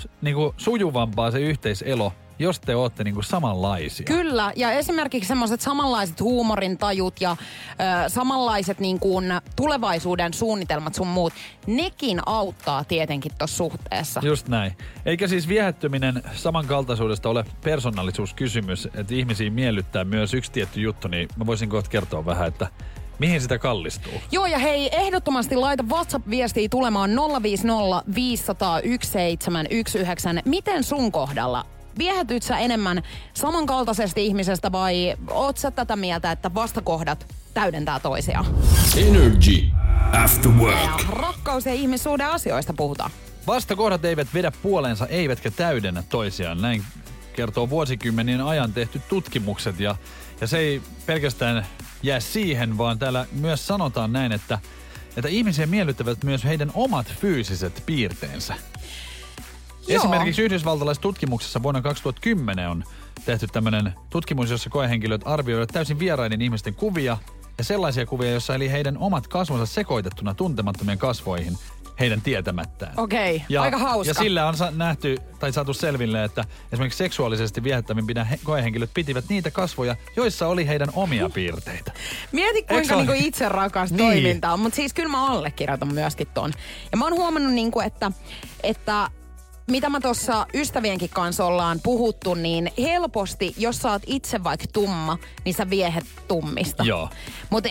s- 0.00 0.08
niinku 0.22 0.54
sujuvampaa 0.56 1.30
se 1.30 1.40
yhteiselo, 1.40 2.12
jos 2.38 2.60
te 2.60 2.76
ootte 2.76 3.04
niinku 3.04 3.22
samanlaisia. 3.22 4.04
Kyllä, 4.06 4.52
ja 4.56 4.70
esimerkiksi 4.72 5.28
semmoiset 5.28 5.60
samanlaiset 5.60 6.20
huumorintajut 6.20 7.20
ja 7.20 7.30
ö, 8.06 8.08
samanlaiset 8.08 8.80
niin 8.80 8.98
kuin 9.00 9.24
tulevaisuuden 9.56 10.34
suunnitelmat 10.34 10.94
sun 10.94 11.06
muut, 11.06 11.32
nekin 11.66 12.20
auttaa 12.26 12.84
tietenkin 12.84 13.32
tuossa 13.38 13.56
suhteessa. 13.56 14.20
Just 14.24 14.48
näin. 14.48 14.72
Eikä 15.06 15.28
siis 15.28 15.48
viehättyminen 15.48 16.22
samankaltaisuudesta 16.34 17.28
ole 17.28 17.44
persoonallisuuskysymys, 17.64 18.88
että 18.94 19.14
ihmisiä 19.14 19.50
miellyttää 19.50 20.04
myös 20.04 20.34
yksi 20.34 20.52
tietty 20.52 20.80
juttu, 20.80 21.08
niin 21.08 21.28
mä 21.36 21.46
voisin 21.46 21.68
kohta 21.68 21.90
kertoa 21.90 22.26
vähän, 22.26 22.48
että 22.48 22.66
mihin 23.22 23.40
sitä 23.40 23.58
kallistuu. 23.58 24.12
Joo, 24.32 24.46
ja 24.46 24.58
hei, 24.58 24.88
ehdottomasti 24.96 25.56
laita 25.56 25.82
WhatsApp-viestiä 25.82 26.68
tulemaan 26.68 27.10
050 27.42 28.02
500 28.14 28.80
1719. 28.80 30.30
Miten 30.44 30.84
sun 30.84 31.12
kohdalla? 31.12 31.66
Viehätyt 31.98 32.42
sä 32.42 32.58
enemmän 32.58 33.02
samankaltaisesta 33.34 34.20
ihmisestä 34.20 34.72
vai 34.72 35.14
oot 35.30 35.58
sä 35.58 35.70
tätä 35.70 35.96
mieltä, 35.96 36.32
että 36.32 36.54
vastakohdat 36.54 37.26
täydentää 37.54 38.00
toisiaan? 38.00 38.46
Energy 38.96 39.64
After 40.24 40.52
Ja 40.52 40.58
Work. 40.58 41.04
rakkaus- 41.08 41.66
ja 41.66 41.74
ihmissuhde 41.74 42.24
asioista 42.24 42.74
puhutaan. 42.76 43.10
Vastakohdat 43.46 44.04
eivät 44.04 44.28
vedä 44.34 44.52
puoleensa 44.62 45.06
eivätkä 45.06 45.50
täydennä 45.50 46.02
toisiaan. 46.08 46.62
Näin 46.62 46.84
kertoo 47.36 47.70
vuosikymmenien 47.70 48.40
ajan 48.40 48.72
tehty 48.72 49.00
tutkimukset 49.08 49.80
ja, 49.80 49.96
ja 50.42 50.48
se 50.48 50.58
ei 50.58 50.82
pelkästään 51.06 51.66
jää 52.02 52.20
siihen, 52.20 52.78
vaan 52.78 52.98
täällä 52.98 53.26
myös 53.32 53.66
sanotaan 53.66 54.12
näin, 54.12 54.32
että, 54.32 54.58
että 55.16 55.28
ihmisiä 55.28 55.66
miellyttävät 55.66 56.24
myös 56.24 56.44
heidän 56.44 56.70
omat 56.74 57.06
fyysiset 57.20 57.82
piirteensä. 57.86 58.54
Joo. 59.88 59.98
Esimerkiksi 59.98 60.42
yhdysvaltalaisessa 60.42 61.02
tutkimuksessa 61.02 61.62
vuonna 61.62 61.82
2010 61.82 62.70
on 62.70 62.84
tehty 63.24 63.46
tämmöinen 63.46 63.92
tutkimus, 64.10 64.50
jossa 64.50 64.70
koehenkilöt 64.70 65.20
arvioivat 65.24 65.70
täysin 65.72 65.98
vieraiden 65.98 66.42
ihmisten 66.42 66.74
kuvia 66.74 67.18
ja 67.58 67.64
sellaisia 67.64 68.06
kuvia, 68.06 68.30
joissa 68.30 68.54
eli 68.54 68.70
heidän 68.70 68.98
omat 68.98 69.28
kasvonsa 69.28 69.66
sekoitettuna 69.66 70.34
tuntemattomien 70.34 70.98
kasvoihin. 70.98 71.58
Heidän 72.00 72.22
tietämättään. 72.22 72.92
Okei, 72.96 73.42
aika 73.60 73.78
hauska. 73.78 74.10
Ja 74.10 74.14
sillä 74.14 74.48
on 74.48 74.56
sa- 74.56 74.70
nähty 74.70 75.16
tai 75.38 75.52
saatu 75.52 75.74
selville, 75.74 76.24
että 76.24 76.44
esimerkiksi 76.72 76.96
seksuaalisesti 76.98 77.62
viehättävimpinä 77.62 78.24
he- 78.24 78.38
koehenkilöt 78.44 78.90
pitivät 78.94 79.24
niitä 79.28 79.50
kasvoja, 79.50 79.96
joissa 80.16 80.46
oli 80.48 80.66
heidän 80.66 80.88
omia 80.94 81.28
piirteitä. 81.30 81.92
Mieti 82.32 82.62
kuinka 82.62 82.96
niinku 82.96 83.12
itse 83.16 83.48
rakas 83.48 83.90
Niin. 83.90 83.98
toiminta 83.98 84.52
on, 84.52 84.60
mutta 84.60 84.76
siis 84.76 84.94
kyllä 84.94 85.08
mä 85.08 85.26
allekirjoitan 85.26 85.94
myöskin 85.94 86.26
ton. 86.34 86.52
Ja 86.92 86.98
mä 86.98 87.04
oon 87.04 87.14
huomannut 87.14 87.52
niinku, 87.52 87.80
että, 87.80 88.12
että 88.62 89.08
mitä 89.70 89.88
mä 89.88 90.00
tuossa 90.00 90.46
ystävienkin 90.54 91.10
kanssa 91.10 91.44
ollaan 91.44 91.80
puhuttu, 91.82 92.34
niin 92.34 92.72
helposti, 92.78 93.54
jos 93.56 93.76
sä 93.78 93.90
oot 93.90 94.02
itse 94.06 94.44
vaikka 94.44 94.66
tumma, 94.72 95.18
niin 95.44 95.54
sä 95.54 95.70
viehet 95.70 96.04
tummista. 96.28 96.84
Joo. 96.84 97.08
Mutta 97.50 97.68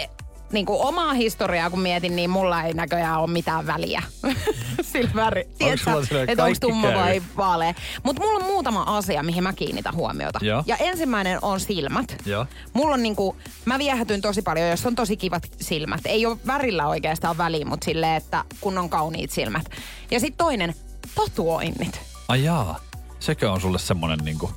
niin 0.52 0.66
kuin 0.66 0.82
omaa 0.82 1.14
historiaa 1.14 1.70
kun 1.70 1.80
mietin, 1.80 2.16
niin 2.16 2.30
mulla 2.30 2.64
ei 2.64 2.74
näköjään 2.74 3.20
ole 3.20 3.30
mitään 3.30 3.68
väliä. 3.68 4.04
Sillä 4.82 5.12
väri. 5.16 5.48
Tiedätkö, 5.58 5.92
että 6.28 6.44
onko 6.44 6.58
tumma 6.62 6.88
käy? 6.88 6.98
vai 6.98 7.22
vaalea. 7.38 7.74
Mutta 8.04 8.22
mulla 8.22 8.40
on 8.40 8.46
muutama 8.46 8.84
asia, 8.84 9.24
mihin 9.24 9.44
mä 9.44 9.54
kiinnitän 9.54 9.96
huomiota. 9.96 10.40
Joo. 10.42 10.64
Ja 10.66 10.78
ensimmäinen 10.78 11.40
on 11.42 11.60
silmät. 11.60 12.16
Joo. 12.26 12.46
Mulla 12.74 12.94
on 12.94 13.04
niinku, 13.04 13.36
mä 13.66 13.80
viehätyn 13.80 14.22
tosi 14.22 14.42
paljon, 14.42 14.70
jos 14.70 14.86
on 14.86 14.96
tosi 14.96 15.18
kivat 15.18 15.44
silmät. 15.62 16.02
Ei 16.06 16.26
ole 16.26 16.38
värillä 16.48 16.88
oikeastaan 16.88 17.38
väliä, 17.38 17.66
mutta 17.66 17.86
silleen, 17.86 18.16
että 18.16 18.44
kun 18.62 18.78
on 18.78 18.90
kauniit 18.90 19.32
silmät. 19.32 19.70
Ja 20.12 20.20
sitten 20.20 20.38
toinen, 20.38 20.76
tatuoinnit. 21.16 22.02
Ai 22.28 22.44
jaa. 22.44 22.80
Sekö 23.20 23.52
on 23.52 23.62
sulle 23.62 23.80
semmonen 23.80 24.20
niinku... 24.20 24.52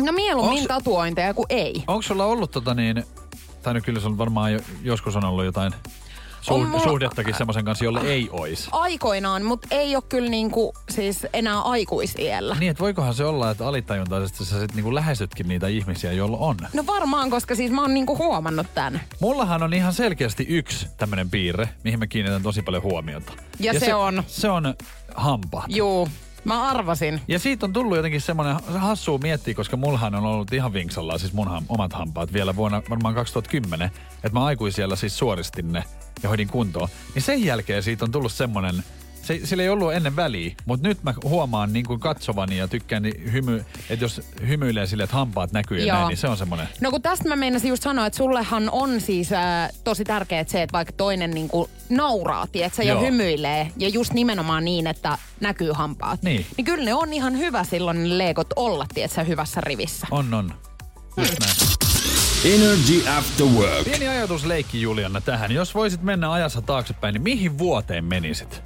No 0.00 0.12
mieluummin 0.12 0.62
Onks- 0.62 0.66
tatuointeja 0.68 1.34
kuin 1.34 1.46
ei. 1.48 1.84
Onko 1.86 2.02
sulla 2.02 2.24
ollut 2.24 2.50
tota 2.50 2.74
niin... 2.74 3.04
Tai 3.62 3.74
nyt 3.74 3.84
kyllä 3.84 4.00
se 4.00 4.06
on 4.06 4.18
varmaan 4.18 4.52
jo, 4.52 4.60
joskus 4.82 5.16
on 5.16 5.24
ollut 5.24 5.44
jotain 5.44 5.72
suh- 6.40 6.50
mulla- 6.66 6.82
suhdettakin 6.82 7.34
semmoisen 7.34 7.64
kanssa, 7.64 7.84
jolle 7.84 8.00
ei 8.00 8.28
ois. 8.32 8.68
Aikoinaan, 8.72 9.44
mutta 9.44 9.68
ei 9.70 9.96
ole 9.96 10.04
kyllä 10.08 10.28
niinku, 10.30 10.74
siis 10.90 11.26
enää 11.32 11.60
aikuisiellä. 11.60 12.56
Niin, 12.60 12.70
että 12.70 12.80
voikohan 12.80 13.14
se 13.14 13.24
olla, 13.24 13.50
että 13.50 13.66
alitajuntaisesti 13.68 14.44
sä 14.44 14.60
sit 14.60 14.74
niinku 14.74 14.94
lähestytkin 14.94 15.48
niitä 15.48 15.66
ihmisiä, 15.68 16.12
joilla 16.12 16.36
on. 16.36 16.56
No 16.72 16.86
varmaan, 16.86 17.30
koska 17.30 17.54
siis 17.54 17.70
mä 17.72 17.80
oon 17.80 17.94
niinku 17.94 18.18
huomannut 18.18 18.66
tän. 18.74 19.00
Mullahan 19.20 19.62
on 19.62 19.74
ihan 19.74 19.92
selkeästi 19.92 20.46
yksi 20.48 20.86
tämmönen 20.96 21.30
piirre, 21.30 21.68
mihin 21.84 21.98
mä 21.98 22.06
kiinnitän 22.06 22.42
tosi 22.42 22.62
paljon 22.62 22.82
huomiota. 22.82 23.32
Ja 23.60 23.80
se 23.80 23.94
on? 23.94 24.22
Se 24.26 24.48
on 24.50 24.74
hampaat. 25.14 25.64
Juu, 25.68 26.08
mä 26.44 26.68
arvasin. 26.68 27.20
Ja 27.28 27.38
siitä 27.38 27.66
on 27.66 27.72
tullut 27.72 27.96
jotenkin 27.96 28.20
semmoinen 28.20 28.56
hassua 28.66 29.18
miettiä, 29.18 29.54
koska 29.54 29.76
mullahan 29.76 30.14
on 30.14 30.24
ollut 30.24 30.52
ihan 30.52 30.72
vinksallaan 30.72 31.18
siis 31.18 31.32
mun 31.32 31.64
omat 31.68 31.92
hampaat 31.92 32.32
vielä 32.32 32.56
vuonna 32.56 32.82
varmaan 32.90 33.14
2010, 33.14 33.90
että 34.14 34.30
mä 34.38 34.44
aikuisiellä 34.44 34.96
siis 34.96 35.18
suoristin 35.18 35.72
ne 35.72 35.84
ja 36.22 36.28
hoidin 36.28 36.48
kuntoon. 36.48 36.88
Niin 37.14 37.22
sen 37.22 37.44
jälkeen 37.44 37.82
siitä 37.82 38.04
on 38.04 38.12
tullut 38.12 38.32
semmoinen, 38.32 38.84
se, 39.22 39.40
sillä 39.44 39.62
ei 39.62 39.68
ollut 39.68 39.94
ennen 39.94 40.16
väliä, 40.16 40.54
mutta 40.64 40.88
nyt 40.88 41.02
mä 41.02 41.14
huomaan 41.24 41.72
niin 41.72 41.86
kuin 41.86 42.00
katsovani 42.00 42.58
ja 42.58 42.68
tykkään 42.68 43.02
niin 43.02 43.32
hymy, 43.32 43.64
että 43.90 44.04
jos 44.04 44.20
hymyilee 44.48 44.86
sille, 44.86 45.02
että 45.02 45.16
hampaat 45.16 45.52
näkyy 45.52 45.78
ja 45.78 45.86
Joo. 45.86 45.96
näin, 45.96 46.08
niin 46.08 46.16
se 46.16 46.28
on 46.28 46.36
semmoinen. 46.36 46.68
No 46.80 46.90
kun 46.90 47.02
tästä 47.02 47.28
mä 47.28 47.36
meinasin 47.36 47.68
just 47.68 47.82
sanoa, 47.82 48.06
että 48.06 48.16
sullehan 48.16 48.70
on 48.70 49.00
siis 49.00 49.32
äh, 49.32 49.70
tosi 49.84 50.04
tärkeää 50.04 50.44
se, 50.46 50.62
että 50.62 50.72
vaikka 50.72 50.92
toinen 50.92 51.30
niinku 51.30 51.70
nauraa, 51.88 52.46
tietsä, 52.46 52.82
ja 52.82 52.98
hymyilee, 52.98 53.72
ja 53.76 53.88
just 53.88 54.12
nimenomaan 54.12 54.64
niin, 54.64 54.86
että 54.86 55.18
näkyy 55.40 55.72
hampaat. 55.72 56.22
Niin. 56.22 56.46
Niin 56.56 56.64
kyllä 56.64 56.84
ne 56.84 56.94
on 56.94 57.12
ihan 57.12 57.38
hyvä 57.38 57.64
silloin 57.64 58.02
ne 58.02 58.18
leekot 58.18 58.48
olla, 58.56 58.86
tietsä, 58.94 59.22
hyvässä 59.22 59.60
rivissä. 59.60 60.06
On, 60.10 60.34
on. 60.34 60.54
Just 61.16 61.34
näin. 61.40 61.52
Energy 62.44 63.08
After 63.08 63.46
Work. 63.46 63.84
Pieni 63.84 64.08
ajatusleikki 64.08 64.82
Juliana 64.82 65.20
tähän. 65.20 65.52
Jos 65.52 65.74
voisit 65.74 66.02
mennä 66.02 66.32
ajassa 66.32 66.62
taaksepäin, 66.62 67.12
niin 67.12 67.22
mihin 67.22 67.58
vuoteen 67.58 68.04
menisit? 68.04 68.62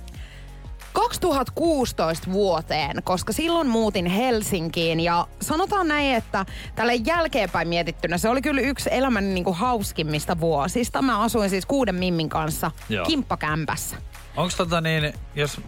2016 0.96 2.32
vuoteen, 2.32 3.02
koska 3.02 3.32
silloin 3.32 3.68
muutin 3.68 4.06
Helsinkiin 4.06 5.00
ja 5.00 5.26
sanotaan 5.42 5.88
näin, 5.88 6.14
että 6.14 6.46
tälle 6.74 6.94
jälkeenpäin 6.94 7.68
mietittynä 7.68 8.18
se 8.18 8.28
oli 8.28 8.42
kyllä 8.42 8.60
yksi 8.60 8.88
elämäni 8.92 9.34
niinku 9.34 9.52
hauskimmista 9.52 10.40
vuosista. 10.40 11.02
Mä 11.02 11.20
asuin 11.20 11.50
siis 11.50 11.66
kuuden 11.66 11.94
mimmin 11.94 12.28
kanssa 12.28 12.70
Joo. 12.88 13.06
kimppakämpässä. 13.06 13.96
Onko 14.36 14.52
tota 14.56 14.80
niin, 14.80 15.12
jos 15.34 15.60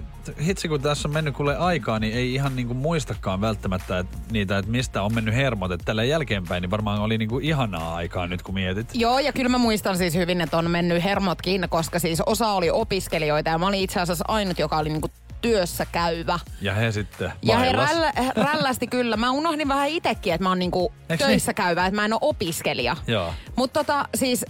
hitsi 0.46 0.68
kun 0.68 0.82
tässä 0.82 1.08
on 1.08 1.14
mennyt 1.14 1.36
kuule 1.36 1.56
aikaa, 1.56 1.98
niin 1.98 2.14
ei 2.14 2.34
ihan 2.34 2.56
niinku 2.56 2.74
muistakaan 2.74 3.40
välttämättä 3.40 3.98
et 3.98 4.06
niitä, 4.30 4.58
että 4.58 4.70
mistä 4.70 5.02
on 5.02 5.14
mennyt 5.14 5.34
hermot. 5.34 5.72
Että 5.72 5.84
tällä 5.84 6.04
jälkeenpäin 6.04 6.62
niin 6.62 6.70
varmaan 6.70 7.00
oli 7.00 7.18
niinku 7.18 7.38
ihanaa 7.38 7.94
aikaa 7.94 8.26
nyt 8.26 8.42
kun 8.42 8.54
mietit. 8.54 8.90
Joo, 8.94 9.18
ja 9.18 9.32
kyllä 9.32 9.48
mä 9.48 9.58
muistan 9.58 9.98
siis 9.98 10.14
hyvin, 10.14 10.40
että 10.40 10.58
on 10.58 10.70
mennyt 10.70 11.04
hermotkin, 11.04 11.66
koska 11.68 11.98
siis 11.98 12.20
osa 12.26 12.48
oli 12.48 12.70
opiskelijoita 12.70 13.50
ja 13.50 13.58
mä 13.58 13.66
olin 13.66 13.80
itse 13.80 14.00
asiassa 14.00 14.24
ainut, 14.28 14.58
joka 14.58 14.78
oli 14.78 14.88
niinku 14.88 15.10
työssä 15.40 15.86
käyvä. 15.92 16.38
Ja 16.60 16.74
he 16.74 16.92
sitten 16.92 17.32
Ja 17.42 17.58
he 17.58 17.72
rällä, 17.72 18.12
rällästi 18.36 18.86
kyllä. 18.86 19.16
Mä 19.16 19.30
unohdin 19.30 19.68
vähän 19.68 19.88
itekin, 19.88 20.34
että 20.34 20.42
mä 20.42 20.48
oon 20.48 20.58
niinku 20.58 20.92
Eiks 21.08 21.24
töissä 21.24 21.54
käyvä, 21.54 21.86
että 21.86 21.96
mä 21.96 22.04
en 22.04 22.12
ole 22.12 22.20
opiskelija. 22.22 22.96
Joo. 23.06 23.34
Mutta 23.56 23.84
tota, 23.84 24.08
siis 24.14 24.44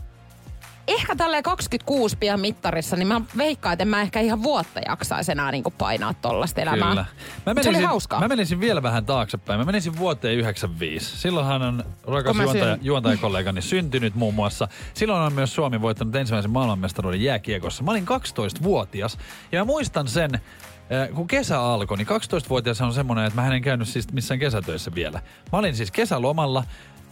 ehkä 0.89 1.17
tälleen 1.17 1.43
26 1.43 2.17
pian 2.17 2.41
mittarissa, 2.41 2.97
niin 2.97 3.09
mä 3.09 3.21
veikkaan, 3.37 3.73
että 3.73 3.83
en 3.83 3.89
mä 3.89 4.03
ehkä 4.03 4.21
ihan 4.21 4.43
vuotta 4.43 4.81
jaksaisi 4.87 5.33
enää 5.33 5.51
niinku 5.51 5.71
painaa 5.71 6.15
tollasta 6.15 6.61
elämää. 6.61 6.89
Kyllä. 6.89 7.05
Mä 7.47 7.55
Mut 7.55 7.63
se 7.63 7.69
oli 7.69 7.83
hauskaa. 7.83 8.21
Mä 8.21 8.29
menisin 8.29 8.61
vielä 8.61 8.83
vähän 8.83 9.05
taaksepäin. 9.07 9.61
Mä 9.61 9.65
menisin 9.65 9.99
vuoteen 9.99 10.39
95. 10.39 11.17
Silloinhan 11.17 11.63
on 11.63 11.85
rakas 12.07 12.37
juontaja, 12.37 12.75
syn- 12.75 12.85
juontajakollegani 12.85 13.63
syntynyt 13.63 14.15
muun 14.15 14.35
muassa. 14.35 14.69
Silloin 14.95 15.23
on 15.23 15.33
myös 15.33 15.55
Suomi 15.55 15.81
voittanut 15.81 16.17
ensimmäisen 16.17 16.51
maailmanmestaruuden 16.51 17.23
jääkiekossa. 17.23 17.83
Mä 17.83 17.91
olin 17.91 18.07
12-vuotias 18.07 19.19
ja 19.53 19.61
mä 19.61 19.65
muistan 19.65 20.09
sen, 20.09 20.31
eh, 20.35 21.15
kun 21.15 21.27
kesä 21.27 21.61
alkoi, 21.61 21.97
niin 21.97 22.09
12-vuotias 22.09 22.81
on 22.81 22.93
semmoinen, 22.95 23.25
että 23.25 23.41
mä 23.41 23.55
en 23.55 23.63
käynyt 23.63 23.89
siis 23.89 24.13
missään 24.13 24.41
kesätöissä 24.41 24.95
vielä. 24.95 25.21
Mä 25.53 25.59
olin 25.59 25.77
siis 25.77 25.91
kesälomalla, 25.91 26.65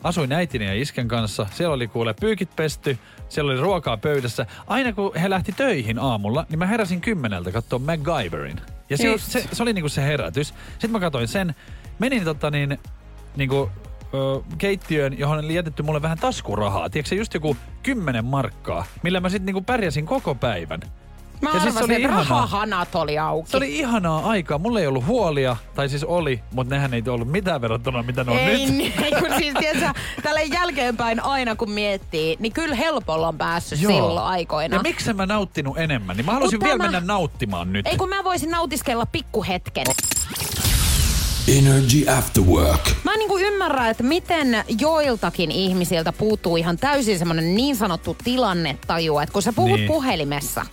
asuin 0.03 0.33
äitini 0.33 0.65
ja 0.65 0.75
isken 0.75 1.09
kanssa. 1.09 1.47
Siellä 1.53 1.75
oli 1.75 1.89
kuule 1.89 2.15
pyykit 2.15 2.57
pesty, 2.57 2.99
siellä 3.29 3.53
oli 3.53 3.61
ruokaa 3.61 3.97
pöydässä. 3.97 4.47
Aina 4.67 4.93
kun 4.93 5.15
he 5.15 5.31
lähti 5.31 5.53
töihin 5.53 5.99
aamulla, 5.99 6.47
niin 6.49 6.59
mä 6.59 6.67
heräsin 6.67 7.01
kymmeneltä 7.01 7.53
katsoa 7.53 7.79
MacGyverin. 7.79 8.61
Ja 8.91 8.97
se, 8.97 9.07
Just. 9.07 9.31
se, 9.31 9.45
se 9.53 9.63
oli 9.63 9.73
niinku 9.73 9.89
se 9.89 10.03
herätys. 10.03 10.55
Sitten 10.69 10.91
mä 10.91 11.01
katsoin 11.01 11.29
sen, 11.29 11.55
menin 11.99 12.25
tota 12.25 12.51
niin, 12.51 12.79
niinku, 13.37 13.71
ö, 14.15 14.41
keittiöön, 14.59 15.19
johon 15.19 15.39
oli 15.39 15.55
jätetty 15.55 15.83
mulle 15.83 16.03
vähän 16.03 16.19
taskurahaa. 16.19 16.91
Tiedätkö 16.91 17.09
se 17.09 17.15
just 17.15 17.35
joku 17.35 17.57
10 17.83 18.25
markkaa, 18.25 18.85
millä 19.03 19.21
mä 19.21 19.29
sitten 19.29 19.47
niinku 19.47 19.61
pärjäsin 19.61 20.07
koko 20.07 20.35
päivän. 20.35 20.81
Mä 21.47 21.55
Ja 21.55 21.61
siis 21.61 21.75
se 21.75 21.85
oli 21.85 22.07
rahahanat 22.07 22.95
oli 22.95 23.19
auki. 23.19 23.51
Se 23.51 23.57
oli 23.57 23.79
ihanaa 23.79 24.31
aikaa. 24.31 24.59
Mulla 24.59 24.81
ei 24.81 24.87
ollut 24.87 25.07
huolia, 25.07 25.57
tai 25.75 25.89
siis 25.89 26.05
oli, 26.05 26.41
mutta 26.53 26.75
nehän 26.75 26.95
ei 26.95 27.03
ollut 27.09 27.29
mitään 27.31 27.61
verrattuna, 27.61 28.03
mitä 28.03 28.25
ne 28.25 28.33
on 28.33 28.39
ei, 28.39 28.67
nyt. 28.67 28.75
niin, 28.75 28.93
kun 29.19 29.29
siis 29.39 29.55
tiedätkö, 29.61 30.01
tälle 30.23 30.43
jälkeenpäin 30.45 31.21
aina 31.21 31.57
kun 31.57 31.71
miettii, 31.71 32.37
niin 32.39 32.53
kyllä 32.53 32.75
helpolla 32.75 33.29
on 33.29 33.39
päässyt 33.39 33.83
Joo. 33.83 33.93
silloin 33.93 34.27
aikoina. 34.27 34.77
Ja 34.77 34.83
miksi 34.83 35.13
mä 35.13 35.27
nauttinut 35.27 35.79
enemmän? 35.79 36.17
Niin 36.17 36.27
mä 36.27 36.33
haluaisin 36.33 36.59
Mut 36.59 36.65
vielä 36.65 36.79
mennä 36.79 37.01
nauttimaan 37.01 37.73
nyt. 37.73 37.87
Ei 37.87 37.97
kun 37.97 38.09
mä 38.09 38.25
voisin 38.25 38.51
nautiskella 38.51 39.07
pikkuhetken. 39.07 39.87
Energy 41.59 42.11
After 42.19 42.43
Work. 42.45 42.91
Mä 43.05 43.13
en 43.13 43.19
niinku 43.19 43.39
ymmärrä, 43.39 43.89
että 43.89 44.03
miten 44.03 44.65
joiltakin 44.81 45.51
ihmisiltä 45.51 46.13
puuttuu 46.13 46.57
ihan 46.57 46.77
täysin 46.77 47.19
semmonen 47.19 47.55
niin 47.55 47.77
sanottu 47.77 48.17
tilannetaju, 48.25 49.19
että 49.19 49.33
kun 49.33 49.43
sä 49.43 49.53
puhut 49.53 49.77
niin. 49.81 49.89
puhelimessa 49.89 50.67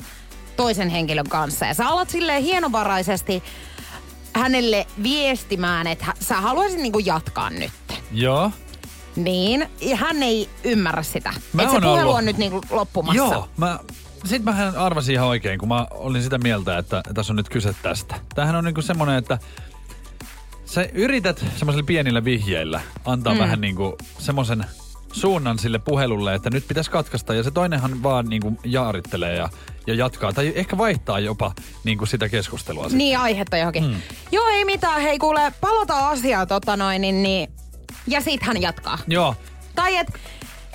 toisen 0.57 0.89
henkilön 0.89 1.29
kanssa 1.29 1.65
ja 1.65 1.73
sä 1.73 1.87
alat 1.87 2.09
silleen 2.09 2.43
hienovaraisesti 2.43 3.43
hänelle 4.33 4.87
viestimään, 5.03 5.87
että 5.87 6.05
sä 6.19 6.41
haluaisit 6.41 6.79
niinku 6.79 6.99
jatkaa 6.99 7.49
nyt. 7.49 7.71
Joo. 8.11 8.51
Niin, 9.15 9.69
ja 9.81 9.95
hän 9.95 10.23
ei 10.23 10.49
ymmärrä 10.63 11.03
sitä. 11.03 11.33
Mä 11.53 11.61
Että 11.61 11.75
se 11.75 11.81
puhelu 11.81 11.99
ollut- 12.01 12.17
on 12.17 12.25
nyt 12.25 12.37
niinku 12.37 12.61
loppumassa. 12.69 13.17
Joo, 13.17 13.49
mä, 13.57 13.79
sit 14.25 14.43
mähän 14.43 14.77
arvasin 14.77 15.15
ihan 15.15 15.27
oikein, 15.27 15.59
kun 15.59 15.67
mä 15.67 15.87
olin 15.91 16.23
sitä 16.23 16.37
mieltä, 16.37 16.77
että 16.77 17.01
tässä 17.13 17.33
on 17.33 17.37
nyt 17.37 17.49
kyse 17.49 17.75
tästä. 17.81 18.15
Tämähän 18.35 18.55
on 18.55 18.63
niinku 18.63 18.81
semmonen, 18.81 19.17
että 19.17 19.37
sä 20.65 20.87
yrität 20.93 21.45
semmoisilla 21.55 21.85
pienillä 21.85 22.23
vihjeillä 22.23 22.81
antaa 23.05 23.33
mm. 23.33 23.39
vähän 23.39 23.61
niinku 23.61 23.97
semmoisen 24.19 24.65
suunnan 25.11 25.59
sille 25.59 25.79
puhelulle, 25.79 26.35
että 26.35 26.49
nyt 26.49 26.67
pitäisi 26.67 26.91
katkaista. 26.91 27.33
Ja 27.33 27.43
se 27.43 27.51
toinenhan 27.51 28.03
vaan 28.03 28.25
niinku 28.25 28.53
jaarittelee 28.63 29.35
ja, 29.35 29.49
ja 29.87 29.93
jatkaa. 29.93 30.33
Tai 30.33 30.53
ehkä 30.55 30.77
vaihtaa 30.77 31.19
jopa 31.19 31.51
niinku 31.83 32.05
sitä 32.05 32.29
keskustelua. 32.29 32.89
sit. 32.89 32.97
Niin, 32.97 33.17
aihetta 33.19 33.57
johonkin. 33.57 33.83
Mm. 33.83 33.95
Joo, 34.31 34.47
ei 34.47 34.65
mitään. 34.65 35.01
Hei, 35.01 35.19
kuule, 35.19 35.53
palataan 35.61 36.09
asiaa 36.09 36.45
tota 36.45 36.77
noin, 36.77 37.01
niin, 37.01 37.23
niin... 37.23 37.49
Ja 38.07 38.21
sit 38.21 38.43
hän 38.43 38.61
jatkaa. 38.61 38.97
Joo. 39.07 39.35
Tai 39.75 39.97
et... 39.97 40.07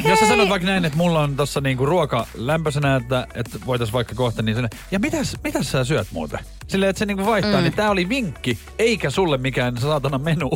Jos 0.04 0.18
sä 0.18 0.26
hei, 0.26 0.34
sanot 0.34 0.48
vaikka 0.48 0.68
näin, 0.68 0.84
että 0.84 0.98
mulla 0.98 1.20
on 1.20 1.36
tossa 1.36 1.60
niinku 1.60 1.86
ruoka 1.86 2.26
lämpöisenä, 2.34 2.96
että, 2.96 3.26
että 3.34 3.58
voitais 3.66 3.92
vaikka 3.92 4.14
kohta 4.14 4.42
niin 4.42 4.56
sen, 4.56 4.68
ja 4.90 4.98
mitäs, 4.98 5.36
mitäs 5.44 5.70
sä 5.70 5.84
syöt 5.84 6.08
muuten? 6.12 6.38
Silleen, 6.68 6.90
että 6.90 6.98
se 6.98 7.06
niinku 7.06 7.26
vaihtaa, 7.26 7.56
mm. 7.56 7.62
niin 7.62 7.72
tää 7.72 7.90
oli 7.90 8.08
vinkki, 8.08 8.58
eikä 8.78 9.10
sulle 9.10 9.38
mikään 9.38 9.78
saatana 9.78 10.18
menu. 10.18 10.50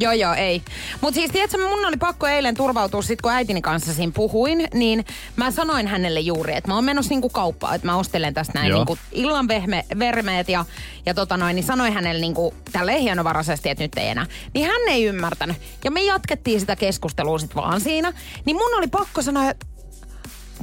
Joo, 0.00 0.12
joo, 0.12 0.34
ei. 0.34 0.62
Mutta 1.00 1.14
siis 1.14 1.30
tiedätkö, 1.30 1.58
mun 1.58 1.86
oli 1.86 1.96
pakko 1.96 2.26
eilen 2.26 2.54
turvautua 2.54 3.02
sit, 3.02 3.22
kun 3.22 3.32
äitini 3.32 3.62
kanssa 3.62 3.92
siinä 3.92 4.12
puhuin, 4.14 4.68
niin 4.74 5.04
mä 5.36 5.50
sanoin 5.50 5.86
hänelle 5.86 6.20
juuri, 6.20 6.56
että 6.56 6.70
mä 6.70 6.74
oon 6.74 6.84
menossa 6.84 7.10
niinku 7.10 7.28
kauppaan, 7.28 7.74
että 7.74 7.86
mä 7.86 7.96
ostelen 7.96 8.34
tästä 8.34 8.52
näin 8.54 8.68
Joo. 8.70 8.78
niinku 8.78 8.98
illan 9.12 9.48
vehme, 9.48 9.84
vermeet 9.98 10.48
ja, 10.48 10.64
ja 11.06 11.14
tota 11.14 11.36
noin, 11.36 11.54
niin 11.54 11.64
sanoin 11.64 11.92
hänelle 11.92 12.20
niinku 12.20 12.54
tälleen 12.72 13.00
hienovaraisesti, 13.00 13.70
että 13.70 13.84
nyt 13.84 13.98
ei 13.98 14.08
enää. 14.08 14.26
Niin 14.54 14.66
hän 14.66 14.88
ei 14.88 15.04
ymmärtänyt. 15.04 15.56
Ja 15.84 15.90
me 15.90 16.02
jatkettiin 16.02 16.60
sitä 16.60 16.76
keskustelua 16.76 17.38
sit 17.38 17.54
vaan 17.54 17.80
siinä. 17.80 18.12
Niin 18.44 18.56
mun 18.56 18.78
oli 18.78 18.86
pakko 18.86 19.22
sanoa, 19.22 19.50
että 19.50 19.66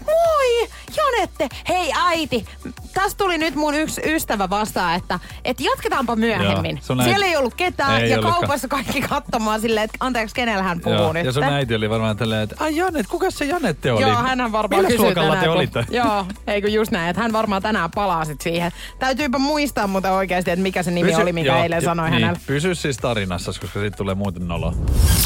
Moi, 0.05 0.67
Janette. 0.97 1.49
Hei 1.69 1.91
äiti, 2.05 2.45
tästä 2.93 3.17
tuli 3.17 3.38
nyt 3.38 3.55
mun 3.55 3.75
yksi 3.75 4.01
ystävä 4.05 4.49
vastaan, 4.49 4.95
että, 4.95 5.19
että 5.45 5.63
jatketaanpa 5.63 6.15
myöhemmin. 6.15 6.79
Joo, 6.89 6.97
äiti- 6.99 7.03
Siellä 7.03 7.25
ei 7.25 7.38
ollut 7.38 7.53
ketään 7.53 8.01
Ei 8.03 8.10
ja 8.10 8.17
ollutkaan. 8.17 8.39
kaupassa 8.41 8.67
kaikki 8.67 9.01
katsomaan 9.01 9.62
silleen, 9.62 9.84
että 9.84 9.97
anteeksi, 9.99 10.36
kenellä 10.36 10.63
hän 10.63 10.79
puhuu 10.79 10.97
Joo, 10.99 11.13
nyt. 11.13 11.25
ja 11.25 11.31
sun 11.31 11.43
äiti 11.43 11.75
oli 11.75 11.89
varmaan 11.89 12.17
tälleen, 12.17 12.41
että 12.43 12.55
ai 12.60 12.75
Janet, 12.75 13.08
kuka 13.08 13.31
se 13.31 13.45
Janette 13.45 13.91
oli? 13.91 14.01
Joo, 14.01 14.15
hänhän 14.15 14.51
varmaan 14.51 14.84
Millä 14.86 14.97
luokalla 15.03 15.13
tänään, 15.29 15.39
te 15.39 15.45
kun- 15.47 15.55
olitte? 15.58 15.86
Joo, 15.97 16.25
eikö 16.47 16.67
just 16.69 16.91
näin, 16.91 17.10
että 17.10 17.21
hän 17.21 17.34
varmaan 17.34 17.62
tänään 17.62 17.89
palaa 17.95 18.25
sit 18.25 18.41
siihen. 18.41 18.71
Täytyypä 18.99 19.38
muistaa 19.38 19.88
mutta 19.88 20.12
oikeasti, 20.12 20.51
että 20.51 20.63
mikä 20.63 20.84
se 20.84 20.91
nimi 20.91 21.10
Pysy- 21.10 21.21
oli, 21.21 21.34
mikä 21.34 21.47
joo, 21.53 21.63
eilen 21.63 21.81
sanoi 21.81 22.10
niin, 22.12 22.21
hänelle. 22.21 22.39
Pysy 22.47 22.75
siis 22.75 22.97
tarinassa, 22.97 23.51
koska 23.51 23.79
siitä 23.79 23.97
tulee 23.97 24.15
muuten 24.15 24.47
nolo. 24.47 24.73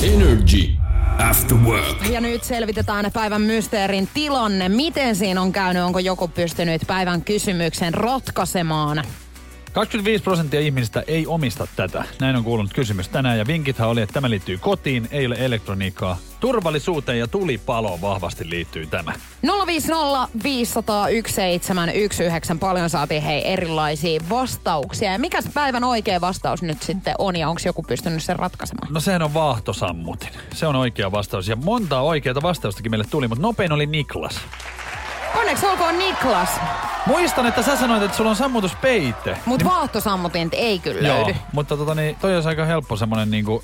Energy 0.03 0.69
After 1.17 1.57
Work. 1.57 2.09
Ja 2.09 2.21
nyt 2.21 2.43
selvitetään 2.43 3.11
päivän 3.13 3.41
mysteerin 3.41 4.09
tilanne. 4.13 4.69
Miten 4.69 5.15
siinä 5.15 5.41
on 5.41 5.51
käynyt? 5.51 5.83
Onko 5.83 5.99
joku 5.99 6.27
pystynyt 6.27 6.81
päivän 6.87 7.21
kysymyksen 7.21 7.93
ratkaisemaan? 7.93 9.03
25 9.79 10.23
prosenttia 10.23 10.59
ihmisistä 10.59 11.03
ei 11.07 11.27
omista 11.27 11.67
tätä. 11.75 12.03
Näin 12.19 12.35
on 12.35 12.43
kuulunut 12.43 12.73
kysymys 12.73 13.09
tänään 13.09 13.37
ja 13.37 13.47
vinkithän 13.47 13.89
oli, 13.89 14.01
että 14.01 14.13
tämä 14.13 14.29
liittyy 14.29 14.57
kotiin, 14.57 15.07
ei 15.11 15.25
ole 15.25 15.35
elektroniikkaa. 15.39 16.17
Turvallisuuteen 16.39 17.19
ja 17.19 17.27
tulipaloon 17.27 18.01
vahvasti 18.01 18.49
liittyy 18.49 18.87
tämä. 18.87 19.13
050 19.65 20.27
501 20.43 21.35
719. 21.35 22.55
Paljon 22.59 22.89
saatiin 22.89 23.21
hei 23.21 23.47
erilaisia 23.47 24.19
vastauksia. 24.29 25.11
Ja 25.11 25.19
mikä 25.19 25.41
se 25.41 25.49
päivän 25.53 25.83
oikea 25.83 26.21
vastaus 26.21 26.61
nyt 26.61 26.83
sitten 26.83 27.15
on 27.17 27.35
ja 27.35 27.49
onko 27.49 27.61
joku 27.65 27.83
pystynyt 27.83 28.23
sen 28.23 28.39
ratkaisemaan? 28.39 28.93
No 28.93 28.99
sehän 28.99 29.21
on 29.21 29.33
vaahtosammutin. 29.33 30.29
Se 30.53 30.67
on 30.67 30.75
oikea 30.75 31.11
vastaus 31.11 31.47
ja 31.47 31.55
monta 31.55 32.01
oikeaa 32.01 32.41
vastaustakin 32.41 32.91
meille 32.91 33.05
tuli, 33.09 33.27
mutta 33.27 33.41
nopein 33.41 33.71
oli 33.71 33.85
Niklas. 33.85 34.39
Onneksi 35.35 35.65
olkoon 35.65 35.99
Niklas, 35.99 36.49
Muistan, 37.05 37.45
että 37.45 37.61
sä 37.63 37.77
sanoit, 37.77 38.03
että 38.03 38.17
sulla 38.17 38.29
on 38.29 38.35
sammutuspeite. 38.35 39.37
mutta 39.45 39.65
vaahtosammutin 39.65 40.49
ei 40.51 40.79
kyllä 40.79 41.07
Joo, 41.07 41.17
löydy. 41.17 41.35
mutta 41.53 41.77
tota, 41.77 41.95
niin, 41.95 42.15
toi 42.15 42.35
olisi 42.35 42.49
aika 42.49 42.65
helppo 42.65 42.95
semmonen 42.97 43.31
niinku, 43.31 43.63